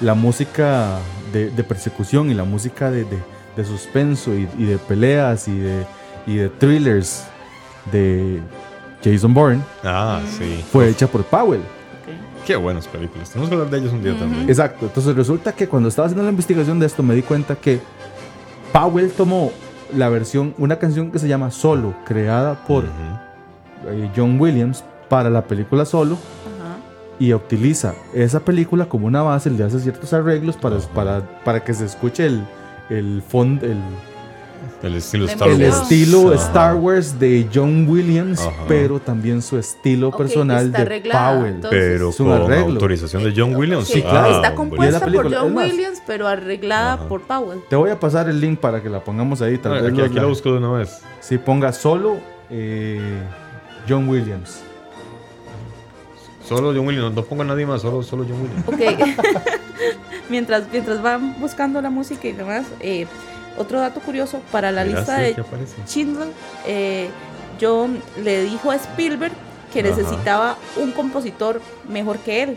[0.00, 0.98] la música
[1.32, 3.06] de, persecución y la música de,
[3.64, 5.86] suspenso y, de peleas y de,
[6.26, 7.24] y de thrillers
[7.92, 8.40] de
[9.02, 10.64] Jason Bourne, ah, sí.
[10.70, 11.62] fue hecha por Powell.
[12.46, 13.30] Qué buenas películas.
[13.30, 14.48] Tenemos que hablar de ellos un día también.
[14.48, 14.86] Exacto.
[14.86, 17.80] Entonces resulta que cuando estaba haciendo la investigación de esto me di cuenta que
[18.72, 19.52] Powell tomó
[19.94, 25.44] la versión, una canción que se llama Solo, creada por eh, John Williams para la
[25.44, 26.16] película Solo.
[27.20, 31.74] Y utiliza esa película como una base, le hace ciertos arreglos para, para, para que
[31.74, 32.42] se escuche el,
[32.88, 33.76] el fondo, el,
[34.82, 35.60] el estilo Star Wars.
[35.60, 41.60] El estilo Star Wars de John Williams, pero también su estilo personal de Powell.
[41.68, 43.88] pero con autorización de John Williams.
[43.88, 44.36] Sí, claro.
[44.36, 47.60] Está compuesta por John Williams, pero arreglada por Powell.
[47.68, 49.58] Te voy a pasar el link para que la pongamos ahí.
[49.58, 51.02] Tal vez aquí, la busco de una vez.
[51.20, 52.16] Sí, ponga solo
[52.48, 53.20] eh,
[53.86, 54.62] John Williams.
[56.50, 58.66] Solo John Williams, no ponga nadie más, solo, solo John Williams.
[58.66, 59.30] Ok.
[60.30, 63.06] mientras, mientras van buscando la música y demás, eh,
[63.56, 65.36] otro dato curioso, para la lista de
[65.86, 66.26] Schindler,
[66.66, 67.08] eh,
[67.60, 69.30] John le dijo a Spielberg
[69.72, 72.56] que necesitaba un compositor mejor que él.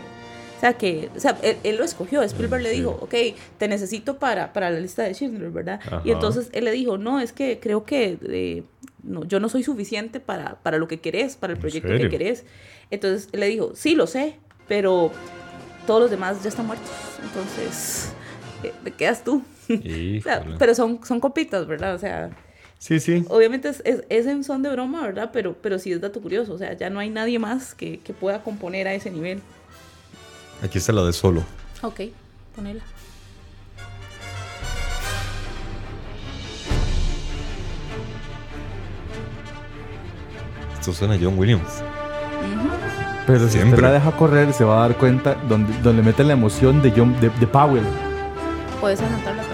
[0.56, 2.20] O sea, que o sea, él, lo escogió.
[2.22, 3.14] Spielberg le dijo, ok,
[3.58, 5.78] te necesito para, para la lista de Schindler, ¿verdad?
[6.04, 8.64] Y entonces él le dijo, no, es que creo que eh,
[9.04, 12.44] no, yo no soy suficiente para, para lo que querés, para el proyecto que querés.
[12.90, 14.38] Entonces le dijo, sí, lo sé,
[14.68, 15.12] pero
[15.86, 16.90] todos los demás ya están muertos.
[17.22, 18.12] Entonces,
[18.62, 19.42] eh, ¿te quedas tú?
[20.58, 21.94] pero son, son copitas, ¿verdad?
[21.94, 22.30] O sea,
[22.78, 23.24] sí, sí.
[23.28, 25.30] Obviamente es, es, en son de broma, ¿verdad?
[25.32, 26.54] Pero, pero sí es dato curioso.
[26.54, 29.40] O sea, ya no hay nadie más que, que pueda componer a ese nivel.
[30.62, 31.44] Aquí está la de solo.
[31.82, 32.00] Ok,
[32.54, 32.82] ponela.
[40.84, 41.82] Esto suena a John Williams.
[43.26, 46.34] Pero si usted la deja correr, se va a dar cuenta donde, donde mete la
[46.34, 47.82] emoción de, John, de, de Powell.
[48.82, 49.53] Puedes anotarla tal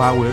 [0.00, 0.32] Power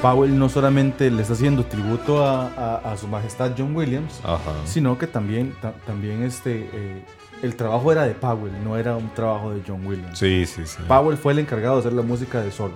[0.00, 4.20] Powell no solamente le está haciendo tributo a, su majestad John Williams,
[4.64, 5.54] sino que también,
[5.84, 7.02] también este, eh,
[7.42, 10.16] el trabajo era de Powell, no era un trabajo de John Williams.
[10.16, 10.78] Sí, sí, sí.
[10.86, 12.74] Powell fue el encargado de hacer la música de solo.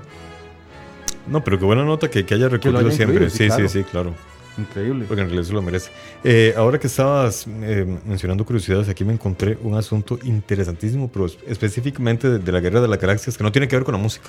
[1.28, 3.30] No, pero qué buena nota que, que haya recurrido siempre.
[3.30, 4.12] Sí, sí, sí, claro.
[4.58, 5.04] Increíble.
[5.06, 5.90] Porque en realidad se lo merece.
[6.24, 12.40] Eh, ahora que estabas eh, mencionando curiosidades, aquí me encontré un asunto interesantísimo, pero específicamente
[12.40, 14.28] de, la Guerra de las Galaxias, que no tiene que ver con la música,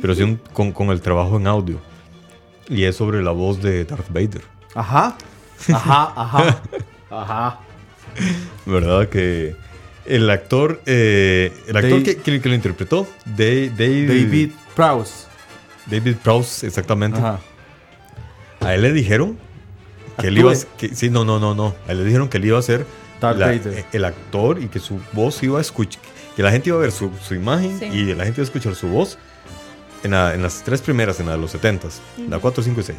[0.00, 1.78] pero sí con, con el trabajo en audio.
[2.68, 4.42] Y es sobre la voz de Darth Vader.
[4.74, 5.16] Ajá.
[5.72, 6.62] Ajá, ajá.
[7.10, 7.60] ajá.
[8.66, 9.08] ¿Verdad?
[9.08, 9.56] Que
[10.06, 13.72] el actor, eh, el actor que, que, lo interpretó, David,
[14.08, 15.26] David Prowse.
[15.86, 17.18] David Prowse, exactamente.
[17.18, 17.40] Ajá.
[18.60, 19.36] A él le dijeron
[20.18, 21.74] que él iba a, que, sí, no, no, no, no.
[21.88, 22.86] A él le dijeron que él iba a ser
[23.92, 26.02] el actor y que su voz iba a escuchar,
[26.36, 28.74] que la gente iba a ver su, su imagen y la gente iba a escuchar
[28.74, 29.18] su voz
[30.04, 31.88] en, las tres primeras, en la de los 70
[32.28, 32.96] la 4, 5 y 6.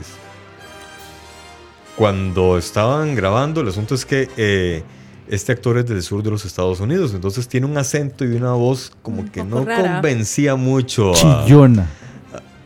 [1.96, 4.84] Cuando estaban grabando, el asunto es que eh,
[5.28, 8.54] este actor es del sur de los Estados Unidos, entonces tiene un acento y una
[8.54, 11.14] voz como que no convencía mucho.
[11.14, 11.88] Chillona.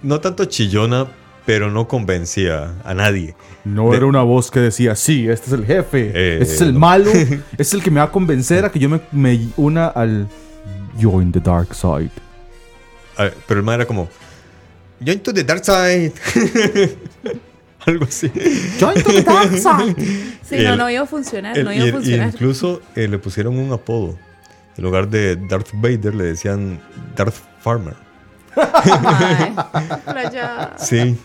[0.02, 1.08] no tanto chillona,
[1.45, 3.36] pero no convencía a nadie.
[3.65, 6.73] No era una voz que decía, sí, este es el jefe, eh, este es el
[6.73, 9.88] malo, este es el que me va a convencer a que yo me, me una
[9.88, 10.28] al
[11.02, 12.12] Join the Dark Side.
[13.47, 14.10] pero el man era como,
[14.99, 16.13] Join to the dark side.
[17.86, 18.31] Algo así.
[18.79, 19.95] Join to the dark side.
[20.43, 21.57] Sí, no, no iba a funcionar.
[21.57, 22.29] no iba a funcionar.
[22.33, 24.17] incluso eh, le pusieron un apodo.
[24.77, 26.79] En lugar de Darth Vader le decían
[27.15, 27.95] Darth Farmer.
[28.56, 29.54] Ay,
[30.77, 31.17] sí.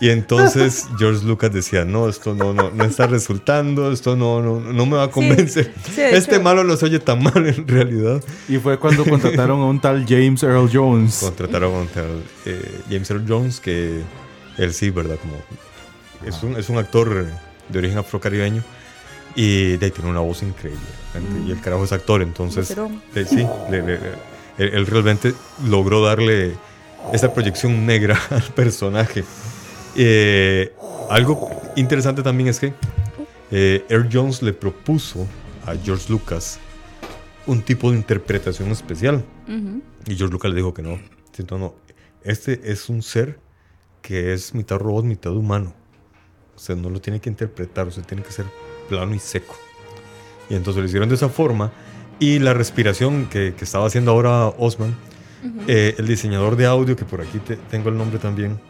[0.00, 4.60] Y entonces George Lucas decía, no, esto no, no, no está resultando, esto no, no,
[4.60, 5.72] no me va a convencer.
[5.96, 8.22] este malo no se oye tan mal en realidad.
[8.48, 11.18] Y fue cuando contrataron a un tal James Earl Jones.
[11.20, 14.02] Contrataron a un tal eh, James Earl Jones, que
[14.56, 15.16] él sí, ¿verdad?
[15.20, 15.34] Como
[16.24, 17.26] es un, es un actor
[17.68, 18.62] de origen afrocaribeño
[19.34, 20.80] y de, tiene una voz increíble.
[21.46, 22.74] Y el carajo es actor, entonces
[23.28, 23.46] sí,
[24.58, 25.34] él, realmente
[25.64, 26.54] logró darle
[27.12, 29.24] esa proyección negra al personaje.
[30.00, 30.72] Eh,
[31.10, 32.72] algo interesante también es que
[33.50, 35.26] eh, Earl Jones le propuso
[35.66, 36.60] a George Lucas
[37.46, 39.24] un tipo de interpretación especial.
[40.06, 41.00] Y George Lucas le dijo que no.
[41.58, 41.74] no.
[42.22, 43.40] Este es un ser
[44.00, 45.74] que es mitad robot, mitad humano.
[46.54, 48.46] O sea, no lo tiene que interpretar, o sea, tiene que ser
[48.88, 49.56] plano y seco.
[50.48, 51.72] Y entonces lo hicieron de esa forma.
[52.20, 54.94] Y la respiración que, que estaba haciendo ahora Osman,
[55.66, 57.40] eh, el diseñador de audio, que por aquí
[57.70, 58.60] tengo el nombre también,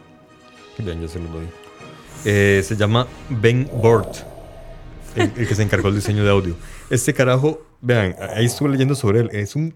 [0.83, 1.45] ya se lo doy,
[2.25, 4.17] eh, se llama Ben Bort,
[5.15, 6.55] el, que se encargó del diseño de audio.
[6.89, 9.73] Este carajo, vean, ahí estuve leyendo sobre él, es un,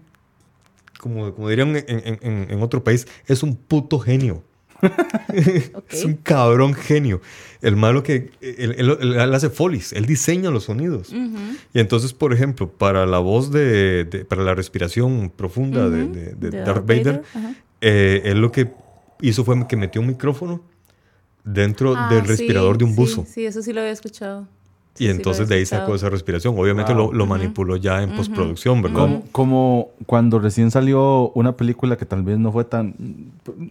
[0.98, 4.42] como, como dirían en, en, en otro país, es un puto genio.
[5.90, 7.20] es un cabrón genio.
[7.62, 11.12] El malo que él, hace folies, él diseña los sonidos.
[11.72, 17.22] Y entonces, por ejemplo, para la voz de, para la respiración profunda de, Darth Vader,
[17.80, 18.70] eh, él lo que
[19.20, 20.62] hizo fue que metió un micrófono
[21.44, 23.24] dentro ah, del respirador de un buzo.
[23.28, 24.46] sí, eso sí lo había escuchado.
[24.98, 26.56] Y entonces de ahí sacó esa respiración.
[26.56, 29.22] Obviamente lo, manipuló ya en postproducción, ¿verdad?
[29.32, 32.94] Como, cuando recién salió una película que tal vez no fue tan...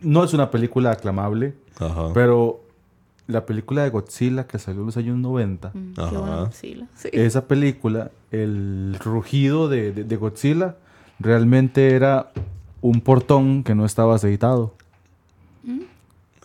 [0.02, 1.54] No es una película aclamable,
[2.14, 2.64] pero
[3.28, 5.72] la película de Godzilla que salió en los años 90.
[5.74, 5.94] Mm,
[7.14, 10.76] esa película, el rugido de, Godzilla
[11.20, 12.32] realmente era
[12.82, 14.76] un portón que no estaba aceitado.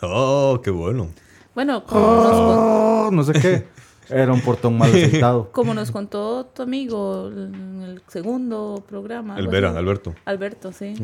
[0.01, 1.09] Oh, qué bueno.
[1.55, 3.65] Bueno, oh, no sé qué.
[4.09, 5.51] Era un portón mal aceitado.
[5.51, 9.37] Como nos contó tu amigo en el segundo programa.
[9.37, 10.15] El Vera, Alberto.
[10.25, 10.95] Alberto, sí.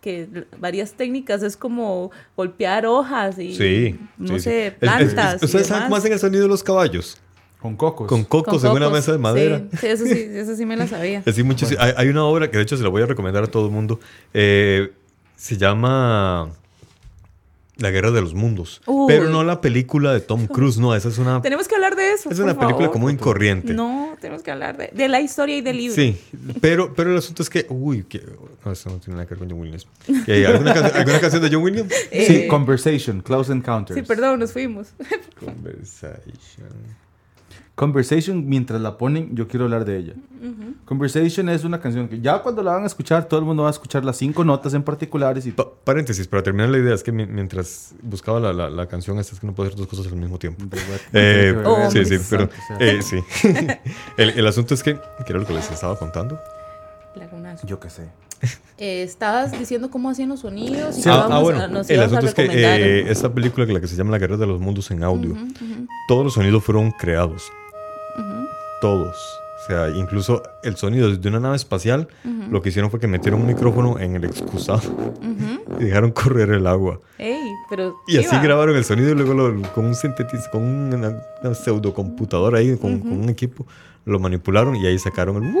[0.00, 5.42] Que, varias técnicas es como golpear hojas y sí, no sé, plantas.
[5.42, 7.18] ¿Ustedes saben cómo hacen el sonido de los caballos?
[7.58, 8.08] Con cocos.
[8.08, 9.62] Con cocos, en una mesa de madera.
[9.78, 11.22] Sí, eso sí, eso sí me la sabía.
[11.32, 11.80] Sí, muchísimo.
[11.80, 14.00] Hay, una obra que de hecho se la voy a recomendar a todo el mundo.
[14.34, 14.92] Eh,
[15.36, 16.50] se llama
[17.76, 18.82] la Guerra de los Mundos.
[19.06, 21.40] Pero no la película de Tom Cruise, no, esa es una...
[21.40, 22.30] Tenemos que hablar de eso.
[22.30, 23.72] Es una película como incorriente.
[23.72, 25.94] No, tenemos que hablar de, la historia y del libro.
[25.94, 26.16] Sí,
[26.60, 27.66] pero, pero el asunto es que...
[27.68, 28.22] Uy, que,
[28.64, 29.86] no, eso no tiene nada que ver con John Williams.
[30.08, 31.92] ¿Alguna, ¿Alguna, canción de John Williams?
[32.10, 33.98] Eh, sí, Conversation, Close Encounters.
[33.98, 34.88] Sí, perdón, nos fuimos.
[35.40, 37.01] Conversation.
[37.74, 40.14] Conversation, mientras la ponen, yo quiero hablar de ella.
[40.84, 43.70] Conversation es una canción que ya cuando la van a escuchar, todo el mundo va
[43.70, 45.46] a escuchar las cinco notas en particulares.
[45.46, 45.54] Y...
[45.84, 49.46] paréntesis, para terminar la idea, es que mientras buscaba la, la, canción, esta es que
[49.46, 50.64] no puedo hacer dos cosas al mismo tiempo.
[51.14, 51.54] Eh,
[51.90, 53.18] sí, sí, pero eh, sí.
[54.18, 56.38] el, el, asunto es que, ¿qué era lo que les estaba contando?
[57.64, 58.08] Yo qué sé.
[58.78, 60.98] Eh, estabas diciendo cómo hacían los sonidos.
[60.98, 64.10] Y ah, ah, bueno, el asunto es que eh, esta película, la que se llama
[64.10, 65.36] La Guerra de los Mundos en audio,
[66.08, 67.52] todos los sonidos fueron creados
[68.82, 69.16] todos.
[69.62, 72.08] O sea, incluso el sonido de una nave espacial,
[72.50, 74.82] lo que hicieron fue que metieron un micrófono en el excusado
[75.78, 77.00] y dejaron correr el agua.
[77.70, 82.76] pero y así grabaron el sonido y luego con un sintetizador, con una, pseudocomputadora ahí,
[82.76, 83.64] con, un equipo,
[84.04, 85.52] lo manipularon y ahí sacaron el...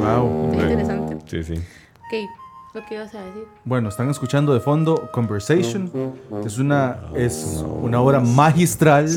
[0.00, 0.54] Wow.
[0.54, 1.18] interesante.
[1.26, 1.54] Sí, sí.
[1.54, 2.30] Ok,
[2.72, 3.44] lo que ibas a decir.
[3.64, 5.90] Bueno, están escuchando de fondo Conversation.
[6.44, 9.08] Es una, es una obra magistral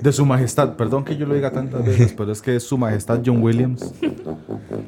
[0.00, 0.76] de su majestad.
[0.76, 3.92] Perdón que yo lo diga tantas veces, pero es que es su majestad John Williams.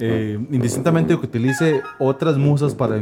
[0.00, 2.96] Eh, indistintamente que utilice otras musas para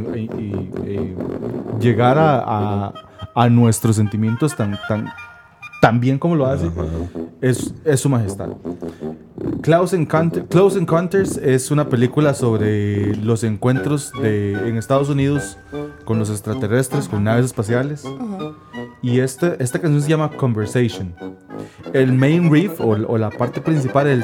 [1.79, 2.93] llegar a,
[3.35, 5.09] a, nuestros sentimientos tan, tan,
[5.83, 6.71] tan bien como lo hace,
[7.41, 8.47] es, es su majestad.
[9.61, 15.57] Close, Encounters es una película sobre los encuentros de, en Estados Unidos
[16.05, 18.05] con los extraterrestres, con naves espaciales.
[19.03, 21.13] Y este, esta canción se llama Conversation.
[21.91, 24.23] El main riff o, la parte principal, el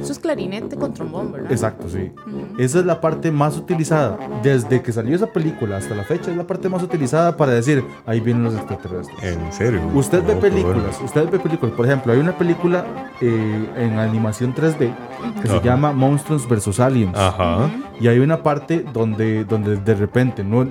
[0.00, 1.52] Eso es clarinete con trombón, ¿verdad?
[1.52, 2.10] Exacto, sí.
[2.58, 4.18] Esa es la parte más utilizada.
[4.42, 7.84] Desde que salió esa película hasta la fecha, es la parte más utilizada para decir,
[8.04, 9.22] ahí vienen los extraterrestres.
[9.22, 9.80] ¿En serio?
[9.94, 11.76] Usted ve películas, usted ve películas.
[11.76, 12.84] Por ejemplo, hay una película
[13.20, 14.92] eh, en animación 3D
[15.40, 16.80] que se llama Monsters vs.
[16.80, 17.16] Aliens.
[17.16, 17.70] Ajá.
[18.00, 20.66] Y hay una parte donde, donde de repente, no,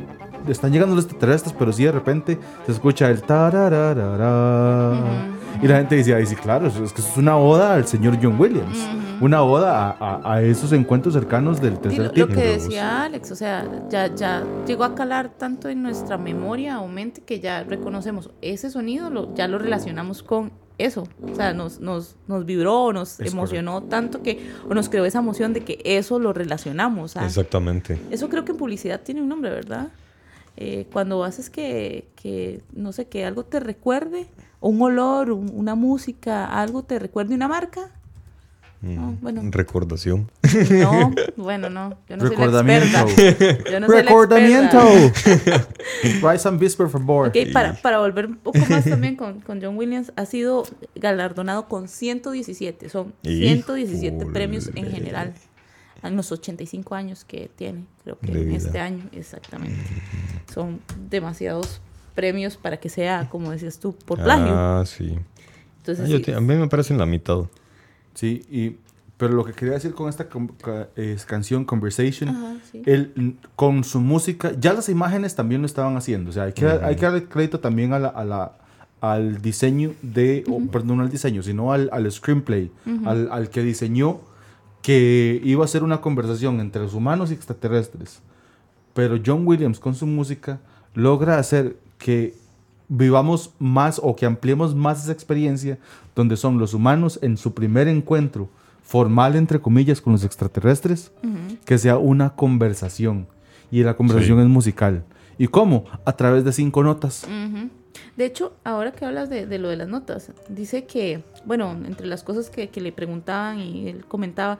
[0.49, 4.93] están llegando los extraterrestres, pero sí de repente se escucha el tarararara.
[5.61, 8.77] Y la gente decía, sí, claro, es que es una oda al señor John Williams.
[9.19, 12.27] Una oda a, esos encuentros cercanos del tercer tipo.
[12.27, 16.79] Lo que decía Alex, o sea, ya, ya llegó a calar tanto en nuestra memoria
[16.79, 21.07] o mente que ya reconocemos ese sonido, lo, ya lo relacionamos con eso.
[21.23, 25.53] O sea, nos, nos, nos vibró, nos emocionó tanto que, o nos creó esa emoción
[25.53, 27.15] de que eso lo relacionamos.
[27.15, 27.99] Exactamente.
[28.11, 29.87] Eso creo que en publicidad tiene un nombre, ¿verdad?
[30.58, 34.28] Eh, cuando haces que, que, no sé, que algo te recuerde,
[34.60, 37.91] un olor, una música, algo te recuerde una marca,
[38.82, 39.41] no, bueno.
[39.45, 40.30] Recordación.
[40.70, 41.97] No, bueno, no.
[42.08, 42.86] Yo no Recordamiento.
[42.86, 43.72] Soy la experta.
[43.72, 44.80] Yo no Recordamiento.
[46.22, 47.30] Rise and Whisper for board.
[47.30, 50.64] Okay, para, para volver un poco más también con, con, John Williams, ha sido
[50.95, 52.89] galardonado con 117.
[52.89, 55.34] Son 117 premios en general.
[56.03, 59.79] En los 85 años que tiene, creo que en este año, exactamente.
[60.53, 60.79] Son
[61.09, 61.81] demasiados
[62.15, 64.53] premios para que sea, como decías tú, por plagio.
[64.53, 65.17] Ah, sí.
[65.77, 67.45] Entonces, a mí me parecen la mitad.
[68.13, 68.77] Sí, y,
[69.17, 70.27] pero lo que quería decir con esta
[71.27, 76.29] canción Conversation, él, con su música, ya las imágenes también lo estaban haciendo.
[76.29, 78.51] O sea, hay que, hay que darle crédito también a la, a la
[78.99, 82.71] al diseño de, perdón, no al diseño, sino al, al screenplay,
[83.05, 84.21] al, al, que diseñó
[84.88, 88.21] que iba a ser una conversación entre los humanos y extraterrestres.
[88.93, 90.61] Pero John Williams con su música
[90.93, 92.35] logra hacer que
[92.88, 95.77] vivamos más o que ampliemos más esa experiencia
[96.15, 98.47] donde son los humanos en su primer encuentro
[98.81, 101.11] formal, entre comillas, con los extraterrestres,
[101.65, 103.27] que sea una conversación.
[103.69, 105.03] Y la conversación es musical.
[105.38, 105.83] ¿Y cómo?
[106.05, 107.27] A través de cinco notas.
[108.18, 112.24] De hecho, ahora que hablas de, lo de las notas, dice que, bueno, entre las
[112.24, 114.57] cosas que, que le preguntaban y él comentaba,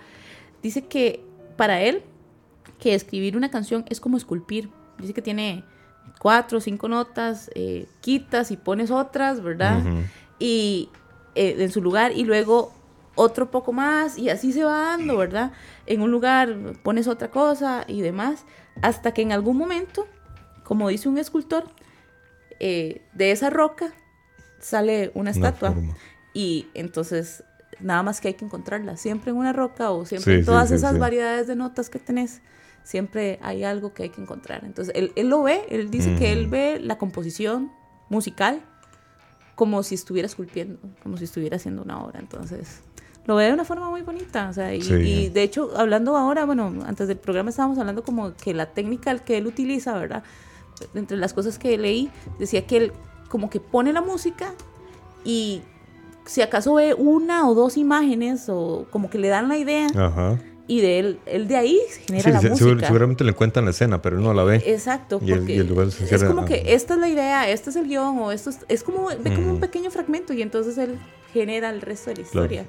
[0.62, 1.26] dice que
[1.58, 2.04] para él,
[2.80, 4.70] que escribir una canción es como esculpir.
[5.00, 5.64] Dice que tiene
[6.20, 9.84] cuatro o cinco notas, eh, quitas y pones otras, ¿verdad?
[10.40, 10.90] Y
[11.36, 12.72] eh, en su lugar y luego
[13.16, 15.52] otro poco más y así se va dando, ¿verdad?
[15.88, 18.46] En un lugar pones otra cosa y demás,
[18.82, 20.08] hasta que en algún momento,
[20.64, 21.66] como dice un escultor,
[22.60, 23.94] eh, de esa roca
[24.60, 25.76] sale una estatua.
[26.34, 27.44] y entonces
[27.80, 30.98] nada más que hay que encontrarla, siempre en una roca o siempre en todas esas
[30.98, 32.42] variedades de notas que tenés
[32.88, 34.64] siempre hay algo que hay que encontrar.
[34.64, 37.70] Entonces, él, él lo ve, él dice que él ve la composición
[38.08, 38.62] musical
[39.56, 42.22] como si estuviera esculpiendo, como si estuviera haciendo una obra.
[42.22, 42.80] Entonces,
[43.26, 44.48] lo ve de una forma muy bonita.
[44.50, 48.54] O sea, y, de hecho, hablando ahora, bueno, antes del programa estábamos hablando como que
[48.54, 50.24] la técnica que él utiliza, ¿verdad?
[50.96, 52.10] Entre las cosas que leí,
[52.40, 52.94] decía que él
[53.30, 54.54] como que pone la música
[55.24, 55.62] y
[56.26, 59.88] si acaso ve una o dos imágenes o como que le dan la idea.
[59.96, 62.88] Ajá y de él, él de ahí genera la música.
[62.88, 64.62] Seguramente le cuentan la escena, pero él no la ve.
[64.66, 65.20] Exacto.
[65.24, 68.20] Y el, lugar se es como que esta es la idea, este es el guion,
[68.20, 71.00] o esto es, como, ve como un pequeño fragmento y entonces él
[71.34, 72.66] genera el resto de la historia.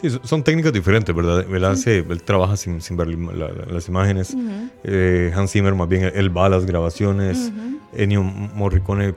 [0.00, 1.44] Sí, son técnicas diferentes, ¿verdad?
[1.52, 4.36] Él, hace, él trabaja sin, sin ver las imágenes.
[4.84, 7.52] Eh, Hans Zimmer más bien, él va a las grabaciones.
[7.92, 9.14] Ennio Morricone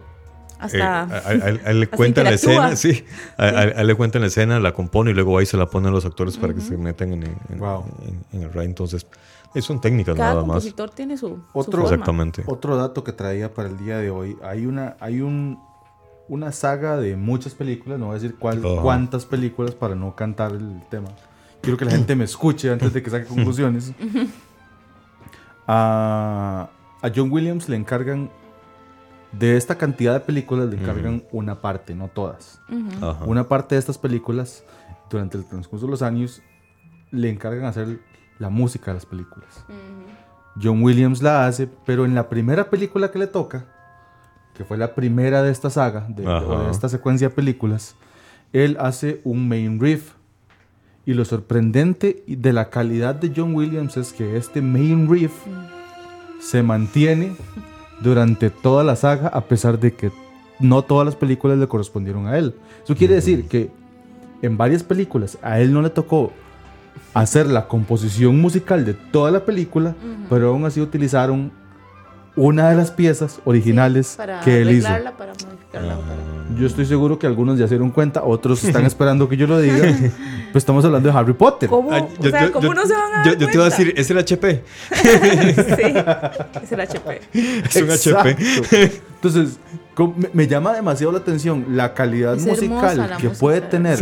[0.61, 1.03] hasta.
[1.33, 3.03] Eh, a, él le cuentan la escena, sí.
[3.37, 6.05] A, él le cuentan la escena, la compone y luego ahí se la ponen los
[6.05, 8.65] actores para que se metan en, en, el ride.
[8.65, 9.05] Entonces,
[9.59, 10.55] son técnicas Cada nada más.
[10.55, 12.43] compositor tiene su, otro, Exactamente.
[12.45, 15.59] Otro dato que traía para el día de hoy: hay una, hay un,
[16.31, 20.53] una saga de muchas películas, no voy a decir cuál, cuántas películas para no cantar
[20.53, 21.09] el tema.
[21.59, 23.91] Quiero que la gente me escuche antes de que saque conclusiones.
[25.67, 26.69] a,
[27.01, 28.29] a John Williams le encargan
[29.33, 32.61] de esta cantidad de películas le encargan una parte, no todas.
[33.25, 34.63] Una parte de estas películas,
[35.09, 36.41] durante el transcurso de los años,
[37.11, 37.99] le encargan hacer
[38.39, 39.65] la música de las películas.
[40.61, 43.65] John Williams la hace, pero en la primera película que le toca,
[44.61, 47.95] que fue la primera de esta saga, de, de esta secuencia de películas,
[48.53, 50.11] él hace un main riff.
[51.03, 55.31] Y lo sorprendente de la calidad de John Williams es que este main riff
[56.39, 57.35] se mantiene
[58.01, 60.11] durante toda la saga, a pesar de que
[60.59, 62.53] no todas las películas le correspondieron a él.
[62.83, 63.71] Eso quiere decir que
[64.43, 66.33] en varias películas a él no le tocó
[67.15, 69.95] hacer la composición musical de toda la película,
[70.29, 71.51] pero aún así utilizaron
[72.35, 74.87] una de las piezas originales que él hizo.
[74.87, 75.33] Para
[76.57, 79.59] yo estoy seguro que algunos ya se dieron cuenta, otros están esperando que yo lo
[79.59, 79.77] diga.
[80.51, 81.69] pues estamos hablando de Harry Potter.
[81.69, 81.89] ¿Cómo?
[81.89, 84.17] o sea, ¿cómo no se van a dar Yo, te iba a decir, ¿es el
[84.17, 84.63] HP?
[84.91, 84.97] sí,
[86.61, 87.21] es el HP.
[87.33, 87.75] Es
[88.05, 89.01] un HP.
[89.15, 89.59] Entonces,
[90.33, 93.99] me, llama demasiado la atención la calidad musical que puede tener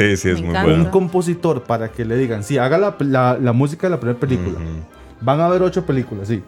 [0.65, 4.57] un compositor para que le digan, sí, haga la, la, música de la primera película.
[5.21, 6.41] Van a haber ocho películas, sí.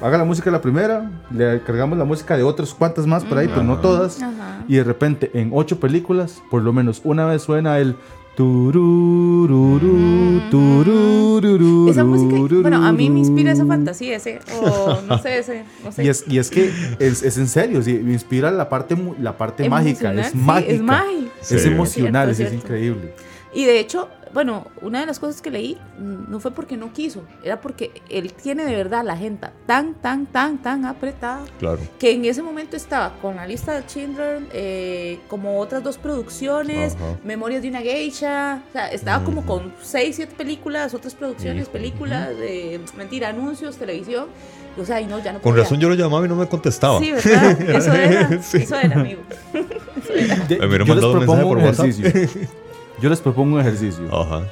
[0.00, 3.38] Haga la música de la primera, le cargamos la música de otras cuantas más por
[3.38, 4.20] ahí, pero no todas.
[4.68, 7.96] Y de repente en ocho películas, por lo menos una vez suena el
[8.36, 9.70] Turururu,
[10.50, 15.64] turururu, esa música, bueno, a mí me inspira esa fantasía, ese, o no sé, ese,
[15.84, 16.02] no sé.
[16.04, 16.68] Y es, y es que
[16.98, 20.72] es, es en serio, me inspira la parte, la parte mágica, es mágica.
[20.72, 21.30] Es mágica.
[21.48, 23.14] Es emocional, es, increíble.
[23.54, 27.22] Y de hecho, bueno, una de las cosas que leí no fue porque no quiso,
[27.44, 31.44] era porque él tiene de verdad la agenda tan, tan, tan, tan apretada.
[31.60, 31.78] Claro.
[32.00, 36.96] Que en ese momento estaba con la lista de Children, eh, como otras dos producciones,
[37.22, 42.36] Memorias de una Geisha, o sea, estaba como con seis, siete películas, otras producciones, películas,
[42.36, 44.26] de mentira, anuncios, televisión.
[44.76, 46.98] O sea, y no, ya no Con razón yo lo llamaba y no me contestaba.
[46.98, 47.60] Sí, ¿verdad?
[47.76, 49.22] Eso era, eso era, amigo.
[49.52, 51.86] Eso Me mandado un mensaje por WhatsApp.
[53.04, 54.06] Yo les propongo un ejercicio.
[54.18, 54.46] Ajá.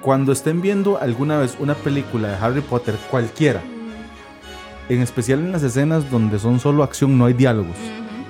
[0.00, 3.62] Cuando estén viendo alguna vez una película de Harry Potter, cualquiera,
[4.88, 7.76] en especial en las escenas donde son solo acción, no hay diálogos.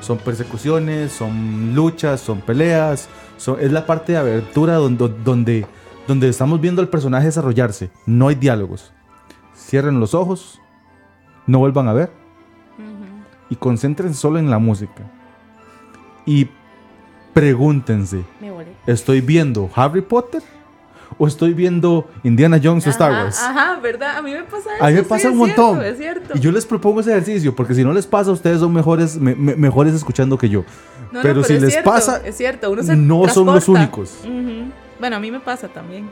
[0.00, 3.08] Son persecuciones, son luchas, son peleas.
[3.58, 5.66] es la parte de abertura donde, donde,
[6.06, 7.90] donde estamos viendo al personaje desarrollarse.
[8.04, 8.92] No hay diálogos.
[9.56, 10.60] Cierren los ojos,
[11.46, 12.12] no vuelvan a ver
[13.48, 15.10] y concéntrense solo en la música.
[16.26, 16.50] Y
[17.32, 18.24] pregúntense,
[18.86, 20.42] ¿estoy viendo Harry Potter?
[21.18, 23.38] ¿O estoy viendo Indiana Jones o Star Wars?
[23.38, 24.16] Ajá, ¿verdad?
[24.16, 24.84] A mí me pasa eso.
[24.84, 25.80] A mí me pasa un montón.
[26.34, 29.94] Y yo les propongo ese ejercicio, porque si no les pasa, ustedes son mejores, mejores
[29.94, 30.64] escuchando que yo.
[31.22, 34.18] pero, si les pasa, es cierto, no son los únicos.
[34.98, 36.08] Bueno, a mí me pasa también.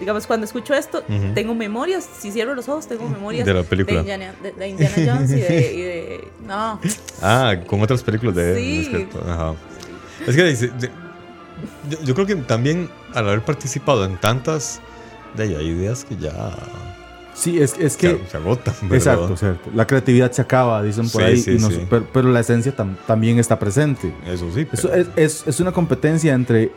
[0.00, 1.02] digamos, cuando escucho esto,
[1.34, 2.08] tengo memorias.
[2.18, 4.02] Si cierro los ojos, tengo memorias de la película.
[4.02, 6.80] De Indiana, Jones y de, No.
[7.22, 8.56] Ah, con otras películas de.
[8.56, 9.08] Sí.
[9.26, 9.54] Ajá.
[10.26, 11.03] Es que
[12.04, 14.80] yo, creo que también al haber participado en tantas,
[15.36, 16.32] de ahí hay ideas que ya...
[17.34, 18.20] Sí, es, es que...
[18.30, 19.68] Se, agotan, Exacto, cierto.
[19.74, 21.42] La creatividad se acaba, dicen por ahí,
[22.12, 22.72] pero, la esencia
[23.06, 24.14] también está presente.
[24.24, 24.68] Eso sí.
[25.16, 26.70] es, es, una competencia entre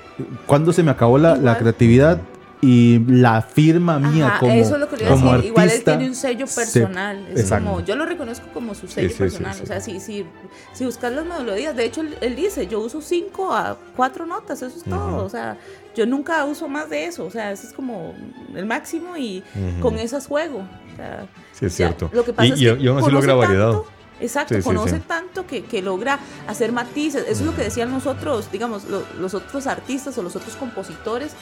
[0.48, 2.20] cuando se me acabó la, la creatividad
[2.62, 6.08] y la firma mía como, eso es lo que le como artista, igual él tiene
[6.08, 10.00] un sello personal es como, yo lo reconozco como su sello personal o sea si,
[10.00, 10.26] si,
[10.74, 14.76] si buscas las melodías de hecho él, dice yo uso cinco a cuatro notas eso
[14.76, 15.58] es todo o sea
[15.96, 18.16] yo nunca uso más de eso o sea ese es como
[18.56, 19.44] el máximo y
[19.80, 20.60] con esas juego
[20.94, 22.10] o sea, sí es cierto.
[22.12, 23.76] lo que pasa y, es que y aún así logra variedad
[24.20, 27.24] Exacto, conoce tanto que, que, logra hacer matices.
[27.24, 31.34] Eso es lo que decían nosotros, digamos, los otros artistas o los otros compositores,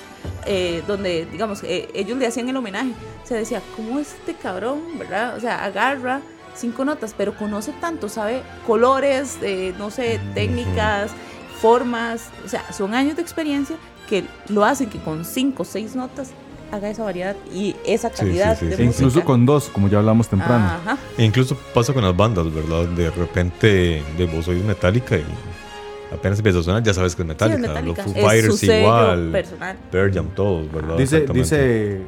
[0.46, 2.92] eh, donde, digamos, eh, ellos le hacían el homenaje.
[3.24, 5.38] Se decía, ¿cómo este cabrón, verdad?
[5.38, 6.22] O sea, agarra
[6.56, 11.12] cinco notas, pero conoce tanto, sabe colores, eh, no sé, técnicas,
[11.62, 13.78] formas, o sea, son años de experiencia
[14.10, 16.30] que lo hacen que con cinco o seis notas
[16.76, 18.84] haga esa variedad y esa calidad de música.
[18.84, 20.70] Incluso con dos, como ya hablamos temprano.
[21.18, 22.86] E incluso pasa con las bandas, ¿verdad?
[22.86, 25.26] De repente de vos sois metálica y
[26.14, 27.82] apenas empieza a sonar, ya sabes que es metálica.
[27.82, 29.32] Los Foo Fighters igual.
[29.32, 29.78] Personal.
[30.14, 30.98] Jam, todos, ¿verdad?
[30.98, 32.02] Dice, dice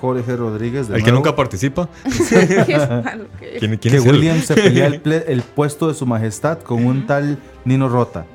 [0.00, 0.88] Jorge Rodríguez.
[0.90, 1.88] el que nunca participa.
[3.58, 4.86] ¿Quién, que William se pelea
[5.26, 8.26] el, puesto de su majestad con un tal Nino Rota.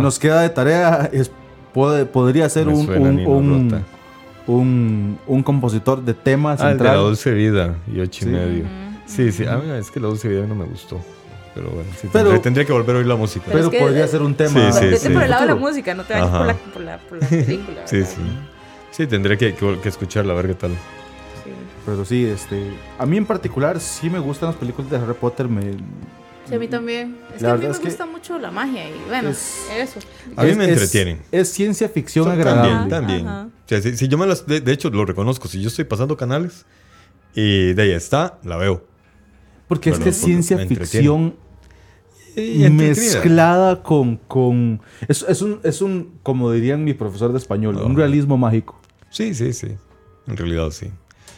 [0.00, 1.30] Nos queda de tarea, es,
[1.72, 3.84] podría ser un, un, un,
[4.46, 6.92] un compositor de temas ah, central.
[6.92, 8.64] de la dulce vida y ocho y medio.
[9.06, 11.00] Sí, sí, a mí es que la dulce vida no me gustó.
[11.54, 13.44] Pero bueno, sí, pero, tendría, que volver a oír la música.
[13.52, 14.72] Pero, podría ser un tema.
[14.72, 16.98] Sí, sí, por el lado de la música, no te vayas por la, por, la,
[16.98, 17.86] por la, película.
[17.86, 18.22] sí, sí.
[18.90, 20.70] Sí, tendría que, que, escucharla, a ver qué tal.
[21.84, 25.48] Pero sí, este, a mí en particular sí me gustan las películas de Harry Potter.
[25.48, 25.74] Me,
[26.48, 27.18] Sí, a mí también.
[27.34, 30.00] Es que a mí me gusta mucho la magia y bueno, eso.
[30.36, 31.20] A mí me entretienen.
[31.30, 32.90] Es, ciencia ficción agradable.
[32.90, 33.26] También,
[33.66, 33.96] también.
[33.96, 35.48] si, yo me las, de, hecho, lo reconozco.
[35.48, 36.66] Si yo estoy pasando canales
[37.34, 38.84] y de ahí está, la veo.
[39.68, 41.36] Porque es que es ciencia ficción
[42.36, 44.16] mezclada con...
[44.16, 48.80] con es, es, un, es un, como dirían mi profesor de español, un realismo mágico.
[49.10, 49.68] Sí, sí, sí.
[50.26, 50.90] En realidad sí.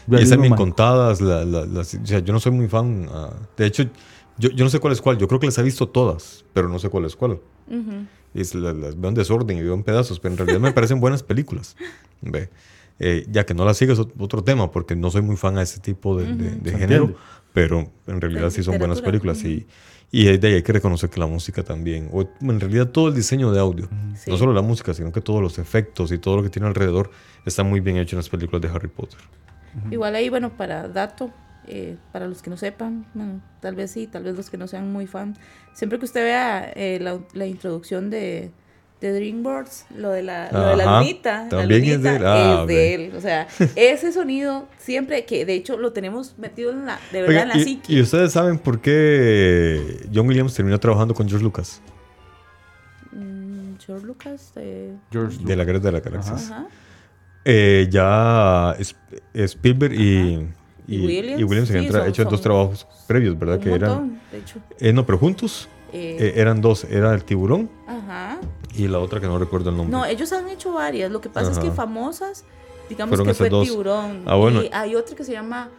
[0.09, 1.20] y están bien contadas.
[1.20, 3.09] La, la, o sea, yo no soy muy fan.
[3.11, 3.84] Ah, de hecho,
[4.39, 5.18] yo, yo, no sé cuál es cuál.
[5.18, 7.41] Yo creo que las he visto todas, pero no sé cuál es cuál.
[7.68, 11.22] y las, veo en desorden y veo en pedazos, pero en realidad me parecen buenas
[11.22, 11.76] películas.
[12.20, 12.49] Ve.
[13.01, 15.80] Eh, ya que no las sigas otro tema, porque no soy muy fan a ese
[15.80, 17.16] tipo de, de, género,
[17.53, 19.43] pero en realidad sí son buenas películas.
[19.45, 19.66] Y,
[20.12, 23.14] y de ahí hay que reconocer que la música también, o en realidad todo el
[23.14, 23.89] diseño de audio,
[24.28, 27.11] no solo la música, sino que todos los efectos y todo lo que tiene alrededor
[27.45, 29.18] está muy bien hecho en las películas de Harry Potter.
[29.91, 31.32] Igual ahí, bueno, para dato,
[31.67, 33.07] eh, para los que no sepan,
[33.61, 35.37] tal vez sí, tal vez los que no sean muy fan,
[35.73, 38.51] siempre que usted vea eh, la, introducción de,
[39.01, 42.27] de DreamWorks, lo de la, lo de la lunita, también es, de él.
[42.27, 43.12] Ah, es de él.
[43.17, 47.43] O sea, ese sonido siempre que de hecho lo tenemos metido en la, de verdad
[47.43, 51.81] en la y, ¿Y ustedes saben por qué John Williams terminó trabajando con George Lucas?
[53.12, 54.95] Mm, George Lucas de...
[55.11, 56.67] George de la Guerra de la Galaxia.
[57.47, 58.75] Eh, ya
[59.35, 60.47] Spielberg y,
[60.87, 63.59] y, Williams, se habían hecho dos trabajos previos, ¿verdad?
[63.59, 64.20] que eran.
[64.30, 64.59] De hecho.
[64.78, 65.68] Eh, no, pero juntos.
[65.93, 66.16] Eh.
[66.18, 68.41] Eh, eran dos, era el tiburón Ajá.
[68.76, 69.97] y la otra que no recuerdo el nombre.
[69.97, 71.09] No, ellos han hecho varias.
[71.11, 72.45] Lo que pasa es que famosas,
[72.89, 74.22] digamos que fue tiburón.
[74.26, 74.64] Ah, bueno.
[74.64, 75.70] Y hay otra que se llama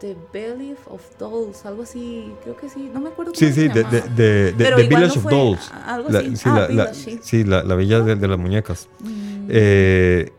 [0.00, 3.32] The Belly of Dolls, algo así, creo que sí, no me acuerdo.
[3.34, 5.72] Sí, sí, de, de, de, The Village of Dolls.
[5.72, 6.36] Algo así.
[6.36, 7.44] Sí, ah, la, sí.
[7.44, 8.88] la, la, villa de, las muñecas.
[9.00, 9.48] Mm.
[9.48, 10.32] Eh,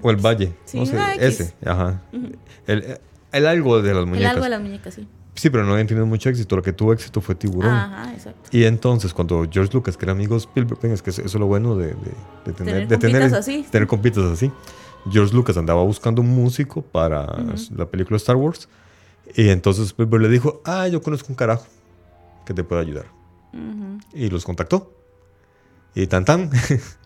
[0.00, 0.52] o el Valle.
[0.72, 2.02] no sé, ese, ajá.
[2.66, 2.98] El,
[3.32, 4.20] el, algo de las muñecas.
[4.20, 5.08] El algo de las muñecas, sí.
[5.34, 6.54] Sí, pero no habían tenido mucho éxito.
[6.56, 7.72] Lo que tuvo éxito fue Tiburón.
[7.72, 8.48] Ajá, exacto.
[8.52, 11.46] Y entonces, cuando George Lucas, que era amigo de Spielberg, es que eso es lo
[11.46, 11.88] bueno de,
[12.44, 13.66] de, tener, de tener, así.
[13.70, 14.52] tener compitas así.
[15.10, 17.26] George Lucas andaba buscando un músico para
[17.76, 18.68] la película Star Wars.
[19.34, 21.66] Y entonces Spielberg le dijo, ah, yo conozco un carajo
[22.46, 23.06] que te puede ayudar.
[24.12, 24.92] Y los contactó.
[25.94, 26.50] Y tan tan.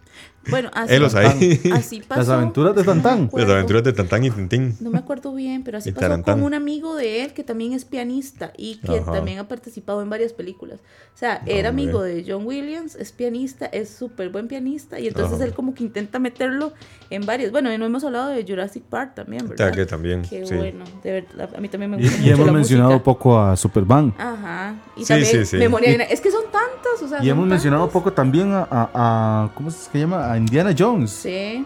[0.50, 2.20] Bueno, así, pasó.
[2.20, 3.30] Las aventuras de Tantán.
[3.32, 4.76] Las aventuras de Tantán y Tintín.
[4.80, 7.84] No me acuerdo bien, pero así pasó con un amigo de él que también es
[7.84, 10.80] pianista y que también ha participado en varias películas.
[11.14, 15.40] O sea, era amigo de John Williams, es pianista, es súper buen pianista y entonces
[15.40, 16.72] él como que intenta meterlo
[17.10, 17.50] en varias.
[17.50, 19.72] Bueno, no hemos hablado de Jurassic Park también, ¿verdad?
[19.72, 20.22] Que también.
[20.22, 22.30] Qué bueno, de verdad, a mí también me gusta y, mucho.
[22.30, 24.14] Y hemos mencionado poco a Superman.
[24.18, 24.76] Ajá.
[24.96, 27.24] Y también Memoria Es que son tantas, o sea.
[27.24, 30.32] Y hemos mencionado poco también a, a, ¿cómo se llama?
[30.32, 31.10] A Indiana Jones.
[31.10, 31.64] Sí.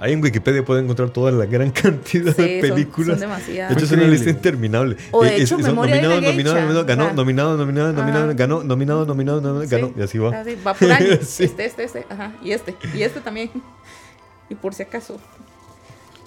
[0.00, 3.18] Ahí en Wikipedia pueden encontrar toda la gran cantidad de películas.
[3.18, 3.70] Son, demasiadas.
[3.70, 4.96] De hecho, es una lista interminable.
[5.12, 9.92] O de hecho, nominado, nominado, nominado, ganó, nominado, nominado, nominado, ganó, nominado, nominado, nominado, ganó.
[9.96, 10.44] Y así va.
[10.66, 11.06] va por año.
[11.14, 12.06] Este, este, este.
[12.10, 12.32] Ajá.
[12.42, 12.74] Y este.
[12.92, 13.50] Y este también.
[14.50, 15.18] Y por si acaso.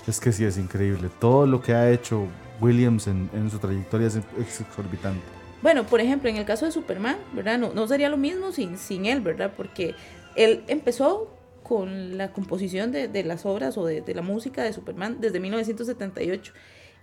[0.08, 1.10] Es que sí, es increíble.
[1.20, 2.26] Todo lo que ha hecho
[2.62, 4.16] Williams en, en su trayectoria es,
[4.60, 5.22] exorbitante.
[5.62, 7.60] Bueno, por ejemplo, en el caso de Superman, ¿verdad?
[7.60, 9.52] No, no sería lo mismo sin, sin él, ¿verdad?
[9.56, 9.96] Porque
[10.36, 11.37] él empezó
[11.68, 15.40] con la composición de, de las obras o de, de, la música de Superman desde
[15.40, 16.54] 1978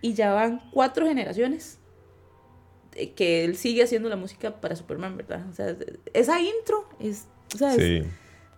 [0.00, 1.78] y ya van cuatro generaciones
[3.16, 5.44] que él sigue haciendo la música para Superman, ¿verdad?
[5.50, 5.76] O sea,
[6.12, 7.26] esa intro es...
[7.54, 8.02] O sea, sí.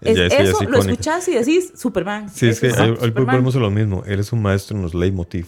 [0.03, 2.29] eso lo escuchas y decís Superman.
[2.31, 4.03] Sí, es, que hoy volvemos a lo mismo.
[4.07, 5.47] Él es un maestro en los leitmotiv.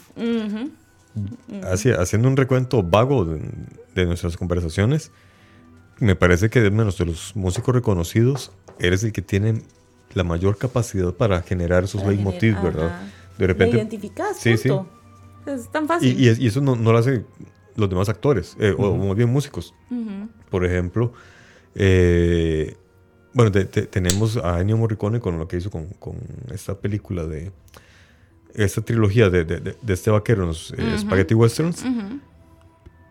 [1.99, 3.41] haciendo un recuento vago de,
[3.95, 5.13] de, nuestras conversaciones,
[5.99, 9.63] me parece que de menos de los músicos reconocidos, eres el que tiene
[10.19, 13.01] la mayor capacidad para generar esos leitmotiv, ¿verdad?
[13.39, 13.77] De repente.
[13.77, 14.69] identificas, sí, sí.
[15.47, 16.21] Es tan fácil.
[16.21, 17.25] Y, eso no, lo hacen
[17.77, 19.75] los demás actores, eh, o más bien músicos.
[20.51, 21.13] Por ejemplo,
[21.75, 22.77] eh,
[23.33, 25.89] bueno, tenemos a Ennio Morricone con lo que hizo con,
[26.53, 27.53] esta película de.
[28.55, 31.85] Esta trilogía de, de, este vaquero los eh, Spaghetti Westerns.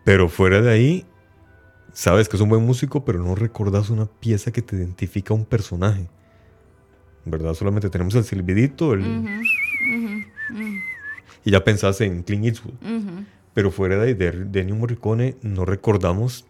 [0.04, 1.06] Pero fuera de ahí,
[1.94, 5.38] sabes que es un buen músico, pero no recordás una pieza que te identifica a
[5.38, 6.10] un personaje.
[7.30, 7.54] ¿Verdad?
[7.54, 9.04] Solamente tenemos el silbidito, el...
[11.44, 12.74] Y ya pensás en Clint Eastwood.
[13.54, 16.46] Pero fuera de, de, de Ennio Morricone no recordamos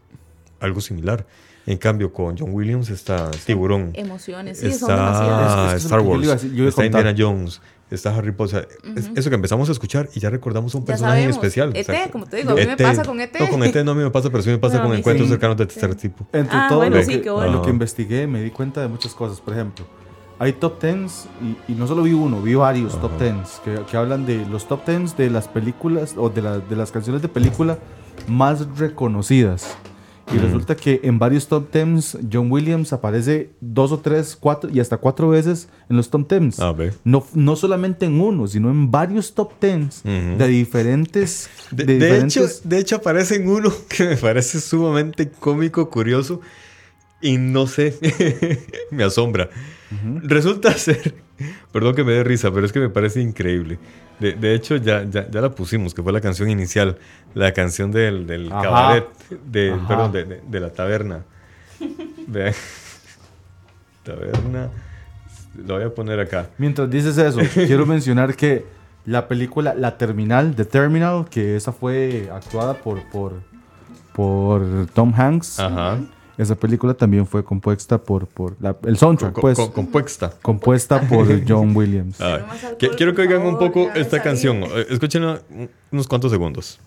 [0.59, 1.25] algo similar.
[1.67, 3.91] En cambio, con John Williams está Tiburón.
[3.93, 7.61] Emociones, sí, está Star Wars, está Indiana Jones,
[7.91, 8.69] está Harry Potter.
[9.15, 11.75] eso que empezamos a escuchar y ya recordamos un personaje en especial.
[11.75, 13.37] ET, como te digo, a mí me e pasa con ET.
[13.37, 15.57] No, con ET no a mí me pasa, pero sí me pasa con encuentros cercanos
[15.57, 16.25] de tercer tipo.
[16.31, 17.51] Entre ah, todo bueno, lo, sí, que, bueno.
[17.51, 19.41] lo que investigué, me di cuenta de muchas cosas.
[19.41, 19.85] Por ejemplo,
[20.39, 21.27] hay top tens,
[21.67, 24.85] y, no solo vi uno, vi varios top tens que, que, hablan de los top
[24.85, 27.79] tens de las películas o de, de las canciones de película
[28.27, 29.77] más reconocidas.
[30.33, 34.81] Y resulta que en varios top tens John Williams aparece dos o tres, cuatro y
[34.81, 36.59] hasta cuatro veces en los top tens.
[36.59, 36.75] Ah,
[37.05, 41.49] no, no solamente en uno, sino en varios top tens de diferentes...
[41.71, 46.41] De, de, Hecho, de hecho aparece en uno que me parece sumamente cómico, curioso
[47.21, 47.97] y no sé,
[48.91, 49.49] me asombra.
[50.23, 51.15] Resulta ser,
[51.71, 53.79] perdón que me dé risa, pero es que me parece increíble.
[54.19, 56.97] De, hecho, ya, ya, la pusimos, que fue la canción inicial,
[57.35, 61.23] la canción del, del cabaret, de, perdón, de, la taberna.
[64.03, 64.69] taberna,
[65.55, 66.49] lo voy a poner acá.
[66.57, 68.65] Mientras dices eso, quiero mencionar que
[69.05, 73.33] la película La Terminal, The Terminal, que esa fue actuada por, por,
[74.13, 75.59] por Tom Hanks.
[75.59, 75.99] Ajá
[76.37, 79.57] esa película también fue compuesta por, por el soundtrack, pues.
[79.73, 80.33] compuesta.
[80.41, 82.17] Compuesta por John Williams.
[82.95, 84.63] Quiero que oigan un poco esta canción.
[84.63, 85.23] Eh, escuchen
[85.91, 86.79] unos cuantos segundos.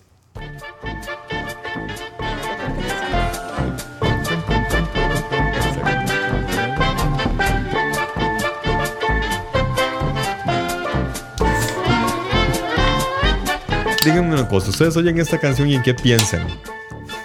[14.05, 16.46] Díganme una cosa, ¿ustedes oyen esta canción y en qué piensan?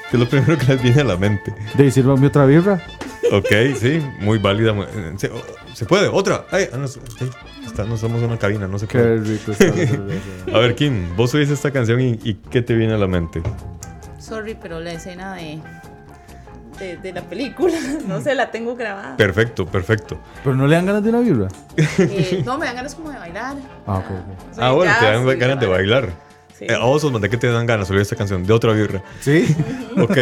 [0.10, 1.54] ¿Qué es lo primero que les viene a la mente?
[1.76, 2.82] ¿De mi otra birra?
[3.32, 3.48] Ok,
[3.80, 4.74] sí, muy válida.
[5.74, 6.08] ¿Se, puede?
[6.08, 6.46] ¿Otra?
[6.52, 9.22] Ay, ah, no, está, no somos una cabina, no se puede.
[9.24, 12.94] Qué rico está A ver, Kim, vos oís esta canción y, y ¿qué te viene
[12.94, 13.42] a la mente?
[14.20, 15.60] Sorry, pero la escena de
[16.80, 17.74] de, la película.
[18.08, 19.18] No sé, la tengo grabada.
[19.18, 20.20] Perfecto, perfecto.
[20.44, 21.48] ¿Pero no le dan ganas de una vibra?
[21.98, 23.56] Eh, no, me dan ganas como de bailar.
[23.88, 24.06] Ah, ok.
[24.58, 26.10] ah, bueno, te dan ganas de bailar.
[26.58, 26.66] Sí.
[26.66, 29.04] Eh, a vos, mandé que te dan ganas de oír esta canción, de otra birra.
[29.22, 29.56] ¿Sí?
[29.98, 30.16] Ok.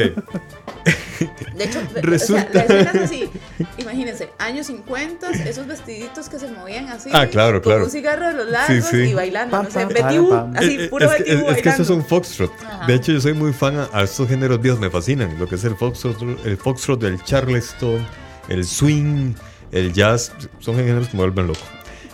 [1.55, 2.43] De hecho, Resulta...
[2.43, 3.29] o sea, la escena es así.
[3.77, 7.09] Imagínense, años 50, esos vestiditos que se movían así.
[7.13, 7.79] Ah, claro, claro.
[7.79, 9.63] Con un cigarro de los lados y bailando.
[9.63, 12.03] no sé, Betty Boo, así, eh, puro es, Betty Boo Es, que eso es un
[12.03, 12.51] foxtrot.
[12.87, 15.39] De hecho, yo soy muy fan a, estos géneros viejos, me fascinan.
[15.39, 18.05] Lo que es el foxtrot, el foxtrot, el charleston,
[18.49, 19.33] el swing,
[19.71, 20.31] el jazz.
[20.59, 21.61] Son géneros que me vuelven loco.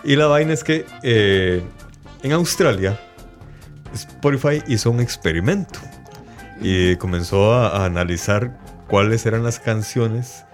[0.03, 1.61] Y la vaina es que eh,
[2.23, 2.99] en Australia,
[3.93, 5.79] Spotify hizo un experimento
[6.61, 10.45] y comenzó a, analizar cuáles eran las canciones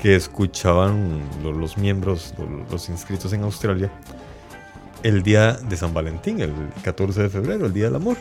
[0.00, 2.34] que escuchaban los, miembros,
[2.70, 3.90] los, inscritos en Australia,
[5.02, 8.16] el día de San Valentín, el 14 de febrero, el día del amor.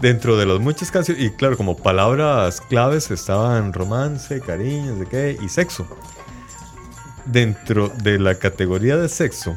[0.00, 5.38] Dentro de las muchas canciones, y claro, como palabras claves estaban romance, cariño, de qué,
[5.40, 5.86] y sexo.
[7.26, 9.54] Dentro de la categoría de sexo,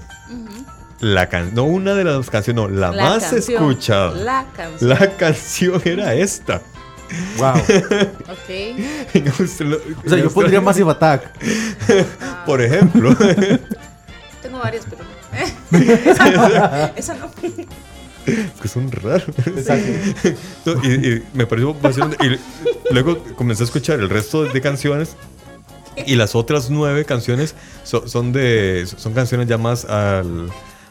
[1.00, 4.12] la no una de las canciones, no, la, más escuchada.
[4.16, 4.89] La canción.
[4.89, 6.62] La canción era esta.
[7.38, 7.54] Wow.
[7.58, 8.50] ok.
[9.39, 11.32] o sea, yo pondría Massive Attack.
[12.46, 13.16] Por ejemplo.
[14.41, 15.78] Tengo varias, pero no.
[16.96, 17.32] esa, no.
[18.62, 19.28] que son raros.
[19.46, 20.82] Exacto.
[20.84, 21.76] y, me pareció
[22.22, 25.16] Y luego comencé a escuchar el resto de canciones.
[26.06, 28.86] Y las otras nueve canciones son, de.
[28.98, 30.50] Son canciones ya más al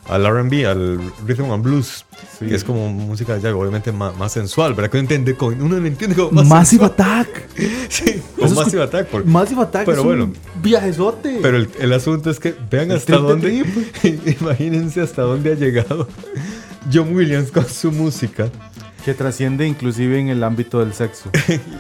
[0.09, 2.05] al RB, al rhythm and blues,
[2.39, 4.91] que es como música ya obviamente más, sensual, ¿verdad?
[4.91, 7.49] Que uno entiende, uno entiende como más Massive Attack.
[7.89, 9.07] sí, como Massive Attack.
[9.09, 11.39] Por, Massive Attack pero es bueno, un viajezote.
[11.41, 13.65] Pero el, el, asunto es que vean hasta dónde,
[14.41, 16.07] imagínense hasta dónde ha llegado
[16.93, 18.51] John Williams con su música.
[19.05, 21.31] Que trasciende inclusive en el ámbito del sexo.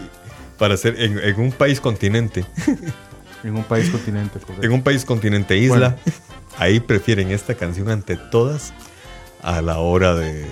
[0.59, 2.45] Para ser en, en un país continente.
[3.45, 4.67] En un país continente, correcto.
[4.67, 5.97] En un país continente isla
[6.59, 8.73] ahí prefieren esta canción ante todas
[9.43, 10.47] a la hora de,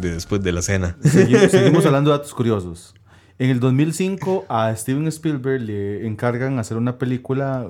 [0.00, 0.96] después de la cena.
[1.02, 2.94] Seguimos, hablando de datos curiosos.
[3.38, 7.68] En el 2005 a Steven Spielberg le encargan hacer una película,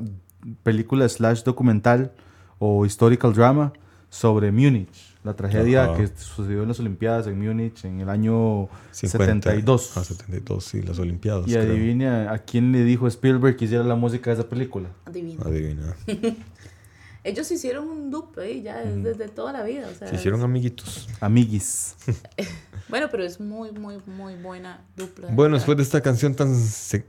[0.62, 2.12] película slash documental
[2.58, 3.72] o historical drama
[4.08, 9.96] sobre Múnich, la tragedia que sucedió en las Olimpiadas en Múnich en el año 72.
[9.96, 11.46] Ah, 72, sí, las Olimpiadas.
[11.48, 14.88] Y adivina a quién le dijo Spielberg que hiciera la música de esa película.
[15.04, 15.44] Adivina.
[15.44, 15.94] Adivina.
[17.22, 19.88] Ellos hicieron un dupe ya desde toda la vida.
[19.94, 21.06] Se hicieron amiguitos.
[21.20, 21.94] Amiguis.
[22.88, 25.28] bueno, pero es muy, muy, muy buena dupla.
[25.30, 26.54] Bueno, después de esta canción tan,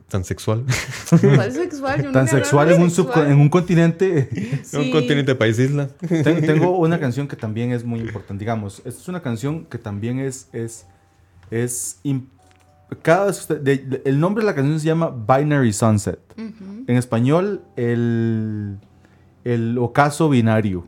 [0.09, 0.65] tan sexual.
[1.05, 2.11] sexual?
[2.11, 4.29] tan sexual en un, en un continente.
[4.73, 5.87] En un continente país isla.
[5.87, 8.41] Tengo una canción que también es muy importante.
[8.41, 10.49] Digamos, esta es una canción que también es.
[10.51, 10.87] es,
[11.51, 11.99] es
[13.01, 13.47] cada vez
[14.03, 16.19] el nombre de la canción se llama Binary Sunset.
[16.35, 18.77] En español, el
[19.43, 20.85] el ocaso binario.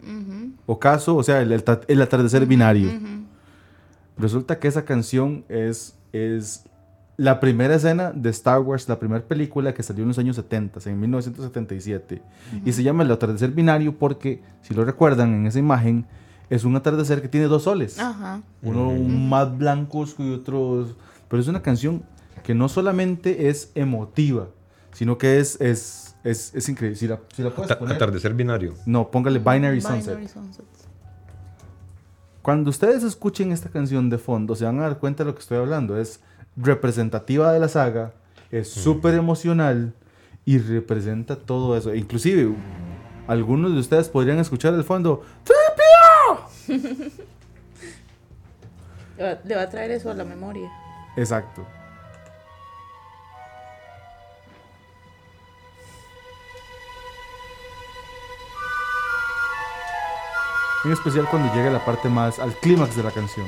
[0.65, 2.91] Ocaso, o sea, el, atardecer binario.
[4.17, 6.65] Resulta que esa canción es, es
[7.17, 10.79] la primera escena de Star Wars, la primera película que salió en los años 70,
[10.89, 12.21] en 1977.
[12.65, 16.05] Y se llama el atardecer binario porque, si lo recuerdan en esa imagen,
[16.49, 17.97] es un atardecer que tiene dos soles.
[18.61, 20.87] Uno más blanco y otro...
[21.27, 22.03] Pero es una canción
[22.43, 24.49] que no solamente es emotiva,
[24.91, 26.97] sino que es, es es, es increíble.
[26.97, 28.73] Si la, si la puedes poner, Atardecer binario.
[28.85, 30.17] No, póngale Binary, Sunset.
[32.41, 35.41] Cuando ustedes escuchen esta canción de fondo, se van a dar cuenta de lo que
[35.41, 35.97] estoy hablando.
[35.97, 36.19] Es
[36.57, 38.13] representativa de la saga,
[38.51, 39.93] es súper emocional
[40.45, 41.93] y representa todo eso.
[41.95, 42.53] Inclusive,
[43.27, 46.83] algunos de ustedes podrían escuchar el fondo ¡Tripio!
[49.45, 50.69] Le va a traer eso a la memoria.
[51.15, 51.65] Exacto.
[60.85, 63.45] En especial cuando llega la parte más al clímax de la canción.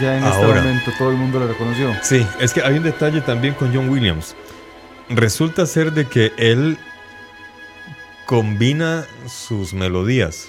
[0.00, 1.94] Ya en este momento todo el mundo lo reconoció.
[2.02, 4.34] Sí, es que hay un detalle también con John Williams.
[5.08, 6.76] Resulta ser de que él
[8.26, 10.48] combina sus melodías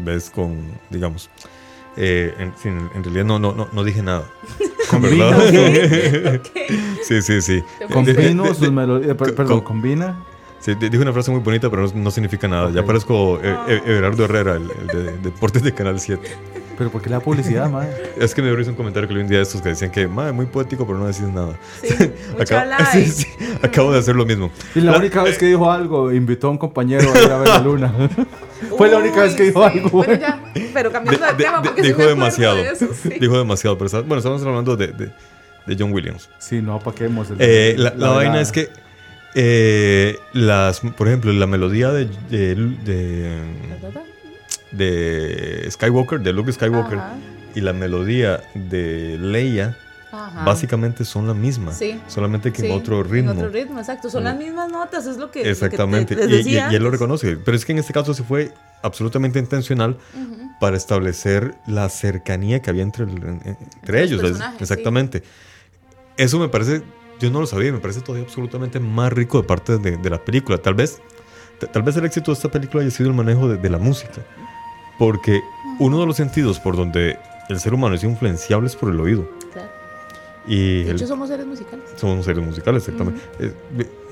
[0.00, 0.58] ves con,
[0.90, 1.30] digamos,
[1.96, 4.24] Eh, en, realidad no, no, no, dije nada.
[4.90, 5.36] ¿Combina?
[7.02, 7.62] Sí, sí, sí.
[7.92, 9.14] Combino sus melodías.
[9.16, 10.16] Perdón, combina.
[10.62, 12.70] Sí, dije una frase muy bonita, pero no, significa nada.
[12.70, 16.22] Ya parezco eh, eh, Everardo Herrera, el, de, Deportes de Canal 7.
[16.76, 17.90] ¿Pero por qué la publicidad, madre?
[18.16, 20.06] Es que me hizo un comentario que le un día de estos que decían que,
[20.06, 21.58] madre, muy poético, pero no decís nada.
[21.82, 21.94] Sí,
[22.40, 23.26] acabo, sí,
[23.62, 24.50] acabo de hacer lo mismo.
[24.74, 27.48] Y la, única vez que dijo algo, invitó a un compañero a ir a ver
[27.48, 27.94] la luna.
[28.76, 30.02] Fue la única vez que dijo algo.
[30.02, 32.56] Pero, ya, pero cambiando de, tema, porque dijo demasiado.
[33.20, 34.88] dijo demasiado, pero bueno, estamos hablando de,
[35.66, 36.28] de, John Williams.
[36.38, 37.30] Sí, no apaquemos.
[37.30, 38.70] El, eh, la, la, vaina es que
[39.34, 43.40] eh, las, por ejemplo, la melodía de, de, de,
[45.70, 46.98] Skywalker, de Luke Skywalker,
[47.54, 49.76] y la melodía de Leia,
[50.44, 51.72] básicamente son la misma,
[52.08, 53.32] solamente que en otro ritmo.
[53.32, 54.10] En otro ritmo, exacto.
[54.10, 55.48] Son las mismas notas, es lo que.
[55.48, 56.14] Exactamente.
[56.14, 57.36] y, él lo reconoce.
[57.36, 58.52] Pero es que en este caso se fue
[58.82, 59.96] absolutamente intencional
[60.60, 64.22] para establecer la cercanía que había entre, entre, ellos.
[64.58, 65.22] Exactamente.
[66.16, 66.82] Eso me parece
[67.22, 70.58] yo no lo sabía, me parece todavía absolutamente más rico de parte de, la película.
[70.58, 71.00] Tal vez,
[71.72, 74.22] tal vez el éxito de esta película haya sido el manejo de, la música,
[75.02, 75.42] porque
[75.80, 79.28] uno de los sentidos por donde el ser humano es influenciable es por el oído.
[79.52, 79.68] Claro.
[80.46, 81.84] Y de hecho, somos seres musicales.
[81.96, 83.20] Somos seres musicales, exactamente.
[83.40, 83.52] Eh,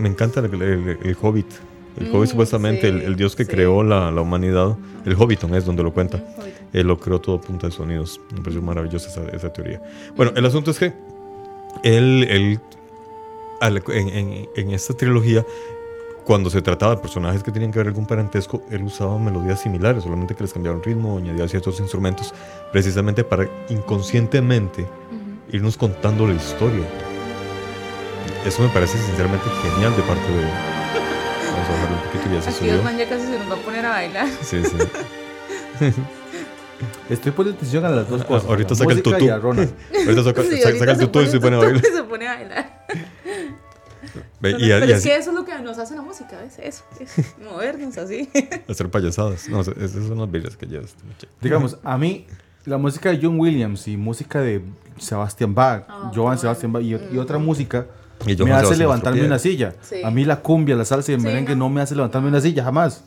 [0.01, 1.47] me, encanta el, Hobbit.
[1.97, 4.77] El Hobbit, supuestamente, el, dios que creó la, humanidad.
[5.07, 6.25] El Hobbiton es donde lo cuenta.
[6.73, 8.21] Él lo creó todo a punta de sonidos.
[8.35, 9.81] Me pareció maravillosa esa, esa teoría.
[10.17, 10.93] Bueno, el asunto es que
[11.85, 12.61] él, él
[13.63, 15.47] en, esta trilogía,
[16.31, 20.05] cuando se trataba de personajes que tenían que ver algún parentesco, él usaba melodías similares,
[20.05, 22.33] solamente que les cambiaban ritmo, añadía ciertos instrumentos,
[22.71, 24.87] precisamente para inconscientemente
[25.51, 26.85] irnos contando la historia.
[28.47, 30.45] Eso me parece sinceramente genial de parte de...
[31.51, 32.67] Vamos a bajar un poquito y ya se Aquí
[32.97, 34.29] ya casi se nos va a poner a bailar.
[34.41, 34.77] Sí, sí.
[37.11, 38.49] Estoy poniendo atención a las dos cosas.
[38.49, 39.29] ahorita saca el tutú.
[39.29, 41.83] ahorita saca, saca el tutú y se pone a bailar.
[41.83, 42.81] Se pone a bailar
[44.41, 46.59] pero es que eso es lo que nos hace la música, ¿ves?
[46.59, 46.85] Eso,
[47.45, 48.29] movernos así.
[48.69, 49.49] Hacer payasadas.
[49.49, 50.95] No, esas son las bellas que llevas.
[51.41, 52.27] Digamos, a mí,
[52.65, 54.63] la música de John Williams y música de
[54.99, 57.45] Sebastian Bach, oh, Joan Sebastian Bach y, otra mm.
[57.45, 57.87] música
[58.25, 59.75] me hace levantarme una silla.
[60.05, 61.69] A mí la cumbia, la salsa y el merengue no.
[61.69, 63.03] me hace levantarme una silla, jamás.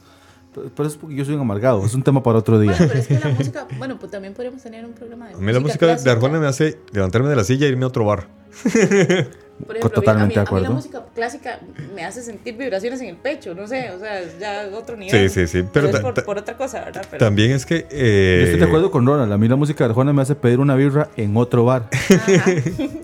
[0.54, 1.84] Pero es porque yo soy un amargado.
[1.84, 2.76] Es un tema para otro día.
[2.78, 3.68] Bueno, pero es que la música.
[3.78, 5.34] Bueno, pues también podríamos tener un programa de.
[5.34, 7.88] A mí la música de Arjona me hace levantarme de la silla e irme a
[7.88, 8.28] otro bar.
[9.66, 10.66] Por ejemplo, Totalmente a mí, de acuerdo.
[10.66, 11.60] A mí la música clásica
[11.96, 15.30] me hace sentir vibraciones en el pecho, no sé, o sea, ya otro nivel.
[15.30, 15.68] Sí, sí, sí.
[15.72, 15.90] Pero,
[16.26, 17.06] por, otra cosa, ¿verdad?
[17.18, 17.88] También es que.
[17.90, 18.38] Eh...
[18.40, 19.32] Yo estoy de acuerdo con Ronald.
[19.32, 21.90] A mí la música de Arjona me hace pedir una birra en otro bar.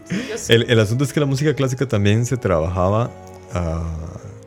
[0.49, 3.11] el, el, asunto es que la música clásica también se trabajaba
[3.53, 3.83] a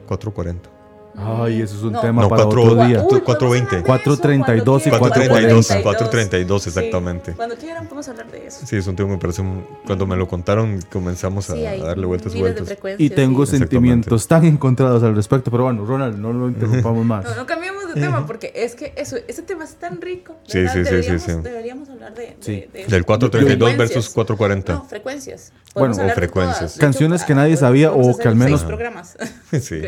[0.07, 0.82] 440.
[1.17, 3.03] Ay, eso es un tema para otro día.
[3.03, 3.83] 420.
[3.83, 5.67] 432 y 432.
[5.83, 7.33] 432, exactamente.
[7.33, 8.67] Cuando quieran podemos hablar de eso.
[8.67, 9.43] Sí, es un tema que me parece.
[9.87, 12.77] Cuando me lo contaron, comenzamos a, darle vueltas y vueltas.
[12.99, 15.51] Y tengo sentimientos tan encontrados al respecto.
[15.51, 17.25] Pero bueno, Ronald, no lo interrumpamos más.
[17.33, 20.37] No, no cambiemos de tema porque es que eso, ese tema es tan rico.
[20.47, 24.73] Sí, sí, sí, sí, Deberíamos hablar de, de, del 432 versus 440.
[24.73, 25.53] No, frecuencias.
[25.75, 26.77] Bueno, o frecuencias.
[26.79, 28.65] Canciones que nadie sabía o que al menos.
[28.65, 29.17] programas.
[29.61, 29.83] Sí.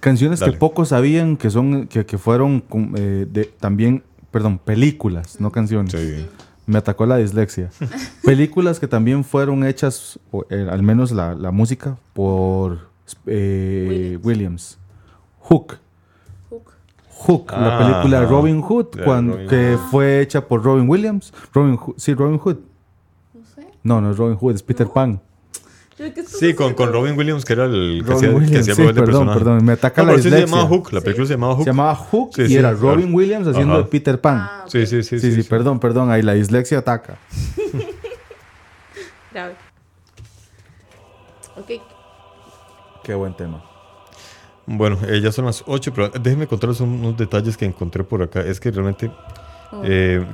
[0.00, 2.64] Canciones que pocos sabían que son que, que fueron
[2.96, 5.94] eh, de, también, perdón, películas, no canciones.
[6.66, 7.70] Me atacó la dislexia.
[8.24, 12.88] películas que también fueron hechas, eh, al menos la, la, música, por
[13.26, 14.78] eh, Williams.
[15.40, 15.78] Hook.
[17.10, 17.52] Hook.
[17.52, 21.34] la película Robin Hood, cuando, que fue hecha por Robin Williams.
[21.52, 22.56] Robin sí, Robin Hood.
[23.34, 23.66] No sé.
[23.82, 25.20] No, no es Robin Hood, es Peter Pan.
[26.26, 29.28] Sí, con, con, Robin Williams, que era el que hacía, Williams, que hacía sí, perdón,
[29.28, 30.40] perdón, me ataca la dislexia.
[30.40, 31.64] se llamaba Hook, la película se llamaba Hook.
[31.64, 34.38] Se llamaba Hook y era Robin Williams haciendo de Peter Pan.
[34.38, 37.18] Ah, sí, sí, sí, sí, sí, perdón, perdón, ahí la dislexia ataca.
[39.32, 39.54] Grave.
[41.56, 41.82] ok.
[43.04, 43.62] Qué buen tema.
[44.66, 48.40] Bueno, eh, ya son las 8, pero déjenme contarles unos detalles que encontré por acá.
[48.40, 49.10] Es que realmente,
[49.72, 49.82] oh.
[49.84, 50.24] eh,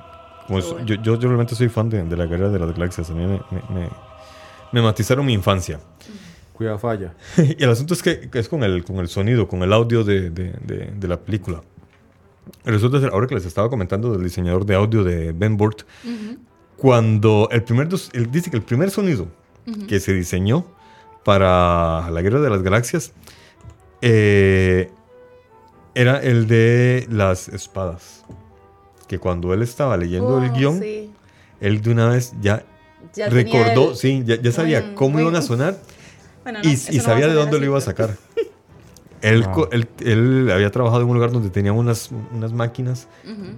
[0.47, 3.11] como yo, yo, realmente soy fan de, de, la guerra de las galaxias.
[3.11, 3.89] A mí me, me me
[4.73, 5.81] matizaron mi infancia.
[6.53, 7.15] Cuidado, falla.
[7.37, 10.31] y el asunto es que es con el, con el sonido, con el audio de,
[10.31, 10.53] de,
[10.95, 11.63] de, la película.
[12.65, 15.83] Resulta ser, ahora que les estaba comentando del diseñador de audio de Ben Burt,
[16.77, 19.29] cuando el primer, él dice que el primer sonido
[19.89, 20.65] que se diseñó
[21.25, 23.13] para la Guerra de las Galaxias
[24.01, 24.91] eh,
[25.95, 28.25] era el de las espadas.
[29.09, 30.83] Que cuando él estaba leyendo el oh, guion,
[31.61, 32.65] él de una vez ya
[33.29, 35.77] recordó, sí, ya, sabía cómo iban a sonar
[36.63, 38.17] y, sabía de dónde lo iba a sacar.
[39.23, 39.45] Él,
[40.05, 43.09] él, había trabajado en un lugar donde tenía unas, unas máquinas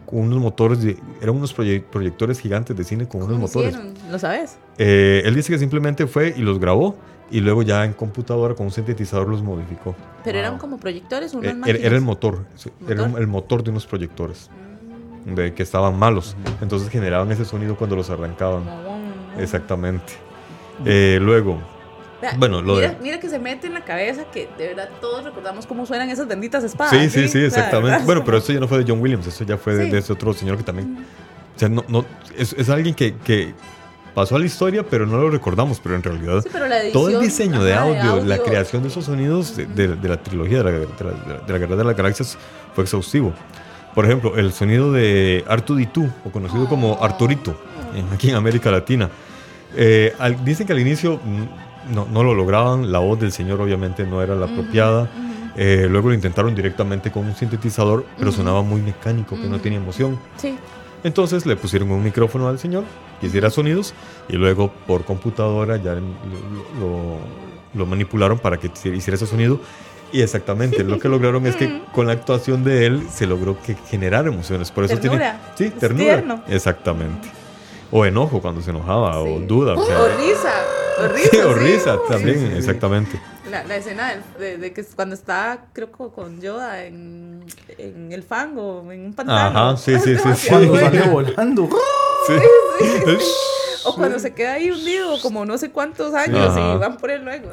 [0.07, 3.77] con unos motores, de, eran unos proyectores gigantes de cine con unos motores.
[4.11, 4.57] ¿Lo sabes?
[4.79, 6.97] Eh, él dice que simplemente fue y los grabó
[7.31, 9.95] y luego ya en computadora con un sintetizador los modificó.
[10.25, 12.47] ¿Pero eran como proyectores o unas eh, era, era, el motor,
[12.89, 14.49] era el motor de unos proyectores
[15.27, 15.35] mm.
[15.35, 16.37] de que estaban malos.
[16.63, 18.63] Entonces generaban ese sonido cuando los arrancaban.
[19.39, 20.13] Exactamente.
[20.85, 21.59] Eh, luego,
[22.37, 25.67] bueno, lo mira, mira, que se mete en la cabeza que de verdad todos recordamos
[25.67, 26.93] cómo suenan esas benditas espadas.
[26.93, 28.05] Sí, sí, sí, exactamente.
[28.05, 30.33] bueno, pero eso ya no fue de John Williams, eso ya fue de, ese otro
[30.33, 30.99] señor que también.
[31.55, 32.05] O sea, no, no,
[32.37, 33.55] es, es alguien que, que,
[34.15, 36.45] pasó a la historia, pero no lo recordamos, pero en realidad
[36.93, 40.65] todo el diseño de audio, la creación de esos sonidos de, de, la trilogía de
[40.65, 42.37] la, de la, Guerra de las Galaxias
[42.75, 43.33] fue exhaustivo.
[43.95, 47.05] Por ejemplo, el sonido de R2D2, o conocido como oh.
[47.05, 47.57] Arturito,
[48.13, 49.09] aquí en América Latina.
[49.77, 50.15] Eh,
[50.45, 51.21] dicen que al inicio
[51.93, 55.09] no, no, lo lograban, la voz del señor obviamente no era la apropiada.
[55.57, 59.79] Eh, luego lo intentaron directamente con un sintetizador, pero sonaba muy mecánico, que no tenía
[59.79, 60.19] emoción.
[60.37, 60.57] Sí.
[61.05, 62.85] Entonces le pusieron un micrófono al señor
[63.21, 63.95] que hiciera sonidos
[64.29, 67.19] y luego por computadora ya lo,
[67.75, 69.61] lo, manipularon para que hiciera ese sonido.
[70.13, 73.75] Y exactamente, lo que lograron es que con la actuación de él se logró que
[73.75, 74.71] generar emociones.
[74.71, 75.41] Por eso ternura.
[75.57, 75.73] tiene.
[75.73, 76.45] Sí, ternura.
[76.49, 77.29] Exactamente.
[77.91, 79.75] O enojo cuando se enojaba, o duda.
[79.75, 80.53] O, risa.
[80.99, 81.47] O risa.
[81.47, 83.21] o risa también, exactamente.
[83.51, 87.47] La, la escena de, que cuando está, creo que con Yoda en,
[87.79, 89.39] en el fango, en un pantano.
[89.39, 90.49] Ajá, sí, sí, sí.
[90.49, 91.69] Cuando sale volando.
[92.27, 92.35] Sí.
[92.39, 93.19] sí.
[93.85, 97.25] O cuando se queda ahí hundido como no sé cuántos años y van por él
[97.25, 97.49] luego.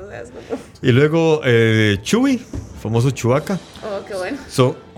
[0.82, 2.40] Y luego eh, Chewie,
[2.82, 3.60] famoso Chewbacca.
[3.84, 4.38] Oh, qué bueno.
[4.50, 4.76] So,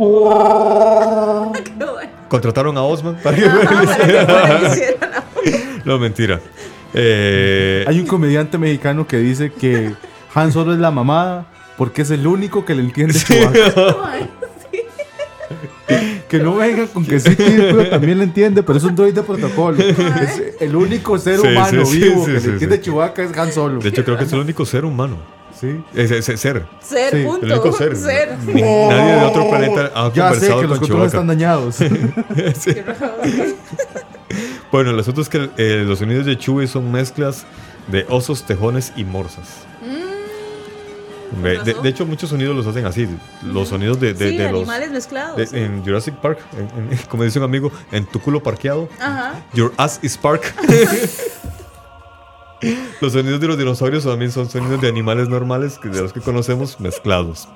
[1.63, 2.11] qué bueno.
[2.29, 3.45] Contrataron a Osman para que,
[5.85, 6.39] No, mentira.
[6.93, 9.93] Eh, Hay un comediante mexicano que dice que
[10.33, 11.45] Han Solo es la mamada
[11.77, 13.95] porque es el único que le entiende Chewbacca.
[16.27, 19.23] que no venga con que sí, pero también le entiende, pero es un droid de
[19.23, 19.77] protocolo.
[19.77, 23.79] Es el único ser humano vivo que le entiende Chewbacca es Han Solo.
[23.79, 25.17] De hecho, creo que es el único ser humano.
[25.59, 25.81] Sí.
[25.95, 26.65] Es, ser.
[26.81, 27.45] Ser, punto.
[27.45, 27.97] El único ser.
[27.97, 31.79] Nadie de otro planeta ha ya conversado sé que los controles están dañados.
[34.71, 37.45] bueno, el asunto es que eh, los sonidos de Chewie son mezclas
[37.87, 39.66] de osos, tejones y morsas.
[41.41, 43.07] De, hecho, muchos sonidos los hacen así.
[43.43, 45.53] Los sonidos de, de, los animales mezclados.
[45.53, 46.39] En Jurassic Park,
[47.09, 48.89] como dice un amigo, en tu culo parqueado.
[49.53, 50.53] Your ass is park.
[53.01, 56.79] los sonidos de los dinosaurios también son sonidos de animales normales, de los que conocemos,
[56.79, 57.47] mezclados.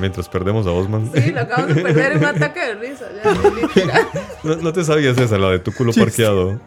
[0.00, 1.10] Mientras perdemos a Osman.
[1.14, 3.06] Sí, lo acabamos de perder en un ataque de risa.
[4.42, 6.60] no, te sabías esa, la de tu culo parqueado.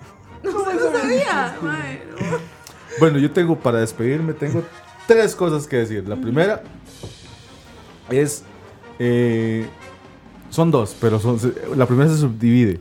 [2.99, 4.63] Bueno, yo tengo para despedirme, tengo
[5.07, 6.07] tres cosas que decir.
[6.07, 6.61] La primera
[8.09, 8.43] es...
[8.99, 9.65] Eh,
[10.49, 11.39] son dos, pero son,
[11.75, 12.79] la primera se subdivide.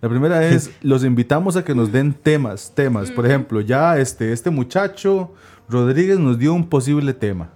[0.00, 3.10] La primera es, los invitamos a que nos den temas, temas.
[3.10, 5.32] Por ejemplo, ya este, este muchacho
[5.68, 7.48] Rodríguez nos dio un posible tema.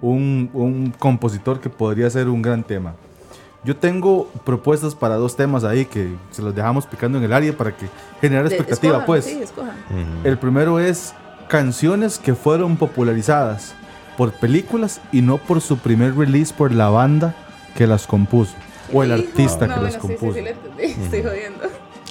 [0.00, 2.94] un, un, compositor que podría ser un gran tema.
[3.62, 7.54] Yo tengo propuestas para dos temas ahí que se los dejamos picando en el área
[7.54, 7.86] para que
[8.20, 9.26] generar expectativa, pues.
[9.26, 9.42] Sí,
[10.24, 11.12] El primero es
[11.50, 13.74] canciones que fueron popularizadas
[14.16, 17.34] por películas y no por su primer release por la banda
[17.74, 18.54] que las compuso
[18.92, 20.38] o el artista que las compuso.
[20.38, 20.44] Sí,
[20.78, 21.64] sí, Estoy jodiendo.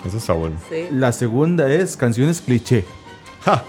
[0.05, 0.57] Eso está bueno.
[0.91, 2.85] La segunda es canciones cliché.
[3.41, 3.63] Ja.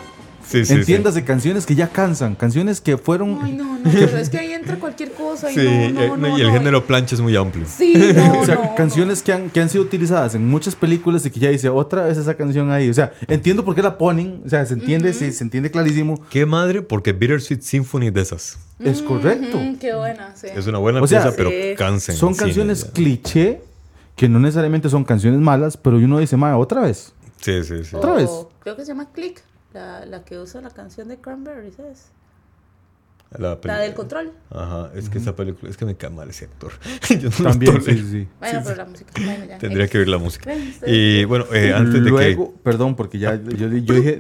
[0.52, 3.38] Entiéndase, canciones que ya cansan, canciones que fueron.
[3.42, 5.50] Ay, no, no, pero es que ahí entra cualquier cosa.
[5.50, 7.66] Y sí, no, no, y el género plancha es muy amplio.
[7.68, 11.30] Sí, no, O sea, canciones que han, que han sido utilizadas en muchas películas y
[11.30, 12.88] que ya dice otra vez esa canción ahí.
[12.88, 16.20] O sea, entiendo por qué la ponen, o sea, se entiende, se, entiende clarísimo.
[16.30, 18.58] Qué madre, porque Bittersweet Symphony de esas.
[18.78, 19.58] Es correcto.
[19.78, 20.48] qué buena, sí.
[20.54, 22.16] Es una buena pieza, pero cansen.
[22.16, 23.60] Son canciones cliché
[24.16, 27.12] que no necesariamente son canciones malas, pero uno dice, madre, otra vez.
[27.40, 27.96] Sí, sí, sí.
[27.96, 28.28] Otra vez.
[28.60, 29.42] Creo que se llama Click.
[29.72, 32.12] La, la que usa la canción de Cranberries es.
[33.38, 34.32] La, del control.
[34.50, 36.72] Ajá, es que esa película, es que me cae mal ese actor.
[37.10, 38.28] Yo no También, sí, sí.
[38.40, 39.12] Bueno, pero la música.
[39.24, 40.52] Bueno, ya, Tendría que ver la música.
[40.84, 42.48] Y bueno, eh, antes de que.
[42.64, 44.18] Perdón, porque ya yo, yo dije.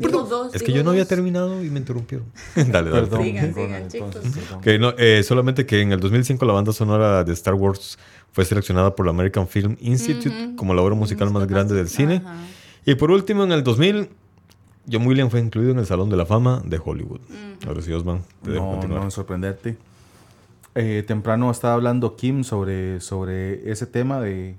[0.54, 2.28] es que yo no había terminado y me interrumpieron.
[2.54, 3.08] dale, dale.
[3.08, 4.16] Perdón, sigan, sigan, chicos.
[4.58, 7.98] Okay, no, eh, solamente que en el 2005 la banda sonora de Star Wars
[8.30, 12.22] fue seleccionada por la American Film Institute como la obra musical más grande del cine.
[12.86, 14.08] Y por último, en el 2000
[14.90, 17.20] John Williams fue incluido en el Salón de la Fama de Hollywood.
[17.20, 17.68] Mm.
[17.68, 19.04] Ahora sí, Osman, te no, continuar.
[19.04, 19.76] No, sorprenderte.
[20.74, 24.56] Eh, temprano estaba hablando Kim sobre, sobre ese tema de,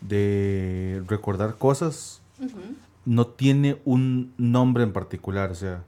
[0.00, 2.20] de recordar cosas.
[3.04, 5.82] No tiene un nombre en particular, o sea,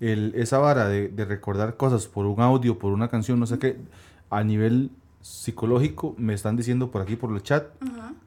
[0.00, 3.58] el, esa vara de, de, recordar cosas por un audio, por una canción, no sé
[3.58, 3.76] qué,
[4.30, 4.90] a nivel
[5.20, 7.66] psicológico, me están diciendo por aquí por el chat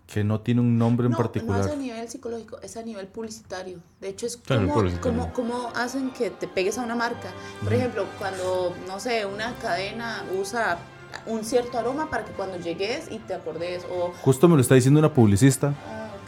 [0.07, 1.59] que no tiene un nombre en particular.
[1.59, 3.79] No es a nivel psicológico, es a nivel publicitario.
[3.99, 7.31] De hecho, es como, como, como, hacen que te pegues a una marca.
[7.63, 10.77] Por ejemplo, cuando, no sé, una cadena usa
[11.25, 13.85] un cierto aroma para que cuando llegues y te acordes.
[13.91, 14.11] O...
[14.21, 15.73] Justo me lo está diciendo una publicista.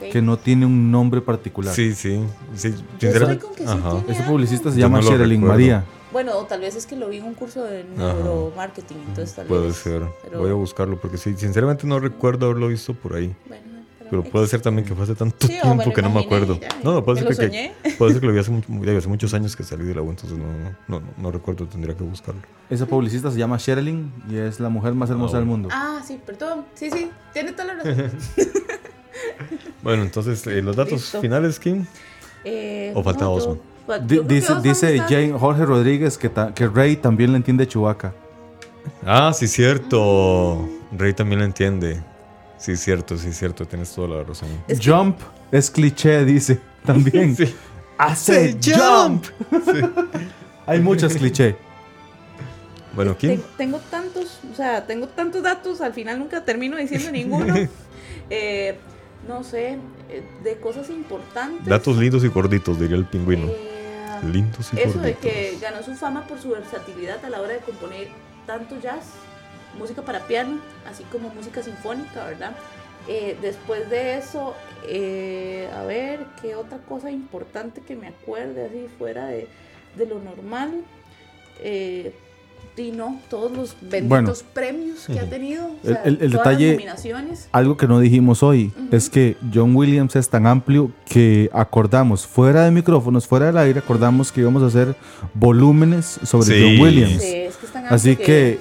[0.01, 1.73] Ah, que no tiene un nombre particular.
[1.73, 2.21] Sí, sí.
[2.55, 2.73] sí.
[2.99, 5.83] Ese publicista se llama Sherilyn María.
[6.15, 9.73] Bueno, tal vez es que lo vi en un curso de neuromarketing, entonces tal Puede
[9.73, 10.01] ser.
[10.33, 13.35] Voy a buscarlo porque sí, sinceramente no recuerdo haberlo visto por ahí.
[14.09, 16.57] pero, puede ser también que fue hace tanto tiempo que no me acuerdo.
[16.85, 19.63] no, no, puede ser, que, puede ser que lo vi hace, hace, muchos años que
[19.63, 20.45] salí de la web, entonces no,
[20.87, 22.39] no, no, no, recuerdo, tendría que buscarlo.
[22.69, 25.67] Esa publicista se llama Sherilyn y es la mujer más hermosa ah, del mundo.
[25.69, 26.63] Ah, sí, perdón.
[26.75, 28.11] Sí, sí, tiene toda la razón.
[29.81, 31.85] bueno, entonces, eh, ¿los datos finales, Kim?
[32.43, 33.57] Eh, ¿O falta Osmo?
[34.27, 38.13] dice dice Jane, Jorge Rodríguez que, que Rey también le entiende Chubaca.
[39.05, 40.67] Ah, sí, cierto.
[40.97, 42.01] Rey también le entiende.
[42.57, 43.65] Sí, cierto, sí, cierto.
[43.65, 44.49] Tienes toda la razón.
[44.83, 45.19] jump
[45.51, 47.35] es cliché, dice también.
[47.97, 49.25] ¡Hace jump!
[50.65, 51.55] Hay muchos clichés.
[52.93, 53.43] Bueno, ¿quién?
[53.57, 57.53] Tengo tantos, o sea, tengo tantos datos, al final nunca termino diciendo ninguno.
[58.29, 58.79] eh,
[59.27, 59.77] no sé,
[60.09, 61.65] eh, de cosas importantes.
[61.65, 63.47] Datos lindos y gorditos, diría el pingüino.
[63.47, 67.53] Eh, lindos y Eso de que ganó su fama por su versatilidad a la hora
[67.53, 68.07] de componer
[68.45, 69.05] tanto jazz,
[69.77, 72.55] música para piano, así como música sinfónica, ¿verdad?
[73.07, 74.55] Eh, después de eso,
[75.73, 79.47] a ver, ¿qué otra cosa importante que me acuerde así fuera de,
[79.95, 80.83] de lo normal?
[82.77, 85.69] Y no, todos los benditos premios que ha tenido.
[85.83, 86.85] el, detalle,
[87.53, 92.65] algo que no dijimos hoy, es que John Williams es tan amplio que acordamos, fuera
[92.65, 94.95] de micrófonos, fuera del aire, acordamos que íbamos a hacer
[95.33, 97.23] volúmenes sobre John Williams.
[97.89, 98.59] Así que,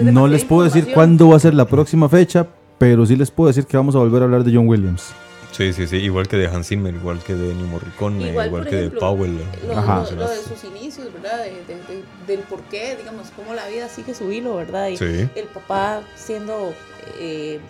[0.00, 2.46] no les puedo decir cuándo va a ser la próxima fecha,
[2.78, 5.12] pero sí les puedo decir que vamos a volver a hablar de John Williams.
[5.56, 8.76] Sí, sí, sí, igual que de Hans Zimmer, igual que de Ennio Morricone, igual, que
[8.76, 9.38] de Powell.
[9.66, 10.04] Lo, Ajá.
[10.14, 11.44] Lo, de sus inicios, ¿verdad?
[11.44, 14.90] De, del por qué, digamos, cómo la vida sigue su hilo, ¿verdad?
[14.90, 16.74] Y el papá siendo
[17.18, 17.60] eh,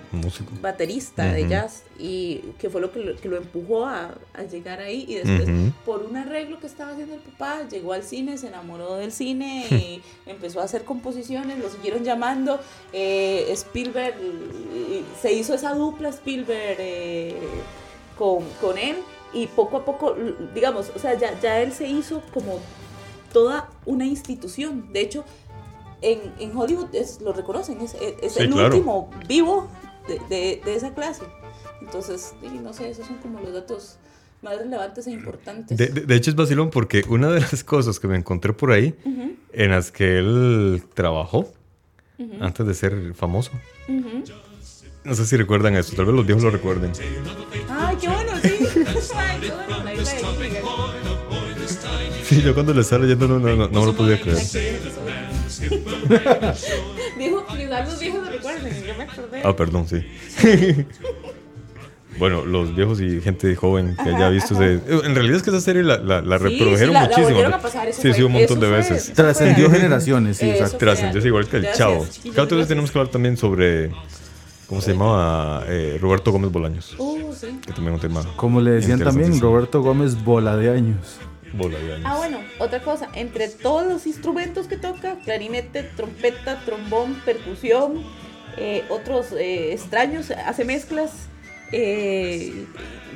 [0.60, 4.80] baterista de jazz y que fue lo que lo, que lo empujó a, a, llegar
[4.80, 5.48] ahí y después
[5.84, 9.66] por un arreglo que estaba haciendo el papá llegó al cine, se enamoró del cine
[9.70, 12.60] y empezó a hacer composiciones, lo siguieron llamando
[12.92, 14.14] eh, Spielberg,
[15.20, 17.36] se hizo esa dupla Spielberg eh,
[18.18, 18.96] con, con él
[19.32, 20.16] y poco a poco,
[20.54, 22.60] digamos, o sea, ya, ya él se hizo como
[23.32, 25.24] toda una institución, de hecho
[26.02, 29.68] en, en Hollywood es, lo reconocen, es, es el último vivo
[30.08, 31.24] de, de, de, esa clase.
[31.80, 33.98] Entonces, no sé, esos son como los datos
[34.42, 35.76] más relevantes e importantes.
[35.76, 38.94] De, de hecho, es vacilón porque una de las cosas que me encontré por ahí,
[39.52, 41.52] en las que él trabajó
[42.40, 43.52] antes de ser famoso.
[45.04, 46.92] No sé si recuerdan eso, tal vez los viejos lo recuerden.
[47.68, 48.48] ¡Ay, qué bueno, sí!
[49.14, 49.76] ¡Ay, qué bueno!
[52.24, 54.38] Sí, yo cuando le estaba leyendo no, no, no, no me lo podía creer.
[57.18, 59.42] Dijo, los viejos lo recuerden, yo me acordé.
[59.44, 60.04] Ah, perdón, sí.
[62.18, 65.60] bueno, los viejos y gente joven que haya visto ese, En realidad es que esa
[65.60, 67.48] serie la, la, la reprodujeron sí, sí, muchísimo.
[67.48, 69.12] La pasar, sí, sí, un montón de veces.
[69.12, 70.78] Trascendió generaciones, sí, exacto.
[70.78, 72.06] Trascendió igual que el Chavo.
[72.34, 73.90] Cada vez tenemos que hablar también sobre.
[74.66, 75.64] ¿Cómo se llamaba?
[75.68, 76.96] Eh, Roberto Gómez Bolaños.
[76.98, 77.60] Uh, sí.
[77.64, 78.24] Que también un tema.
[78.34, 81.20] Como le decían también, Roberto Gómez Bola de Años.
[82.04, 88.04] Ah, bueno, otra cosa, entre todos los instrumentos que toca, clarinete, trompeta, trombón, percusión,
[88.56, 91.12] eh, otros eh, extraños, hace mezclas,
[91.72, 92.66] eh,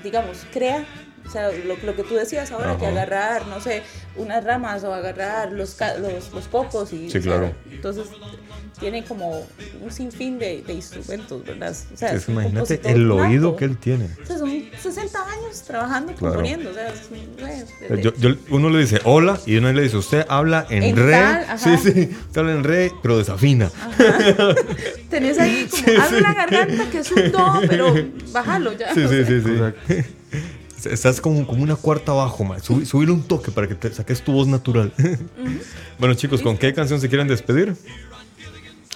[0.02, 0.84] digamos, crea.
[1.26, 3.82] O sea, lo, lo, que tú decías ahora, que agarrar, no sé,
[4.16, 7.08] unas ramas o agarrar los, los, los cocos y...
[7.08, 7.52] Sí, claro.
[7.70, 8.08] entonces,
[8.80, 9.46] tiene como
[9.82, 11.76] un sinfín de, de instrumentos, ¿verdad?
[11.92, 14.08] O sea, es imagínate el oído que él tiene.
[14.22, 14.50] O sea, son
[14.80, 16.70] 60 años trabajando, componiendo.
[16.70, 16.92] O sea,
[17.96, 21.46] yo, yo, uno le dice hola y uno le dice, usted habla en, re.
[21.58, 23.70] sí, sí, usted habla en re, pero desafina.
[25.10, 27.94] Tenés ahí como algo en la garganta que es un do, pero
[28.32, 28.94] bájalo ya.
[28.94, 30.04] Sí, sí, sí, sí.
[30.90, 32.62] Estás como, como una cuarta abajo, man.
[32.62, 34.90] subir un toque para que te saques tu voz natural.
[35.98, 37.76] bueno, chicos, ¿con qué canción se quieren despedir?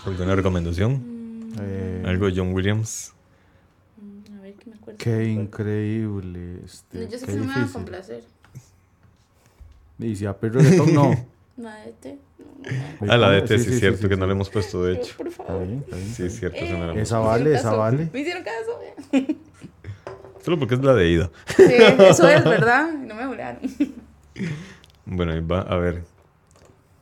[0.06, 1.52] ¿Alguna recomendación?
[1.60, 3.12] Eh, Algo de John Williams.
[4.36, 4.98] A ver qué me acuerdo.
[4.98, 6.60] Qué increíble.
[6.64, 8.24] Este, yo sé que no me va a complacer.
[9.98, 11.26] Y si a perro reggaetón no.
[11.56, 12.18] La de T.
[13.08, 15.16] Ah, la de T, sí, es cierto, que no le hemos puesto, de hecho.
[15.16, 15.66] Por favor.
[16.12, 16.56] Sí, es cierto.
[16.58, 18.10] Eh, esa vale, esa vale.
[18.12, 18.80] ¿Me hicieron caso?
[20.44, 21.30] Solo porque es la de ida.
[21.56, 22.92] Sí, eso es, ¿verdad?
[22.92, 23.60] No me volaron.
[25.06, 26.02] Bueno, ahí va, a ver.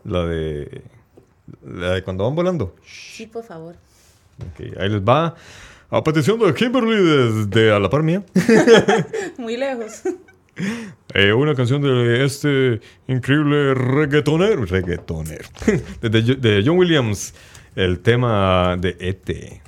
[0.05, 0.83] La de.
[1.64, 2.74] La de cuando van volando.
[2.84, 3.76] Sí, por favor.
[4.78, 5.34] Ahí les va.
[5.90, 8.24] A petición de Kimberly desde a la par mía.
[9.39, 10.02] Muy lejos.
[11.14, 14.64] Eh, una canción de este increíble reggaetonero.
[14.64, 15.48] Reggaetonero.
[16.01, 17.34] de, de John Williams.
[17.76, 19.62] El tema de ET.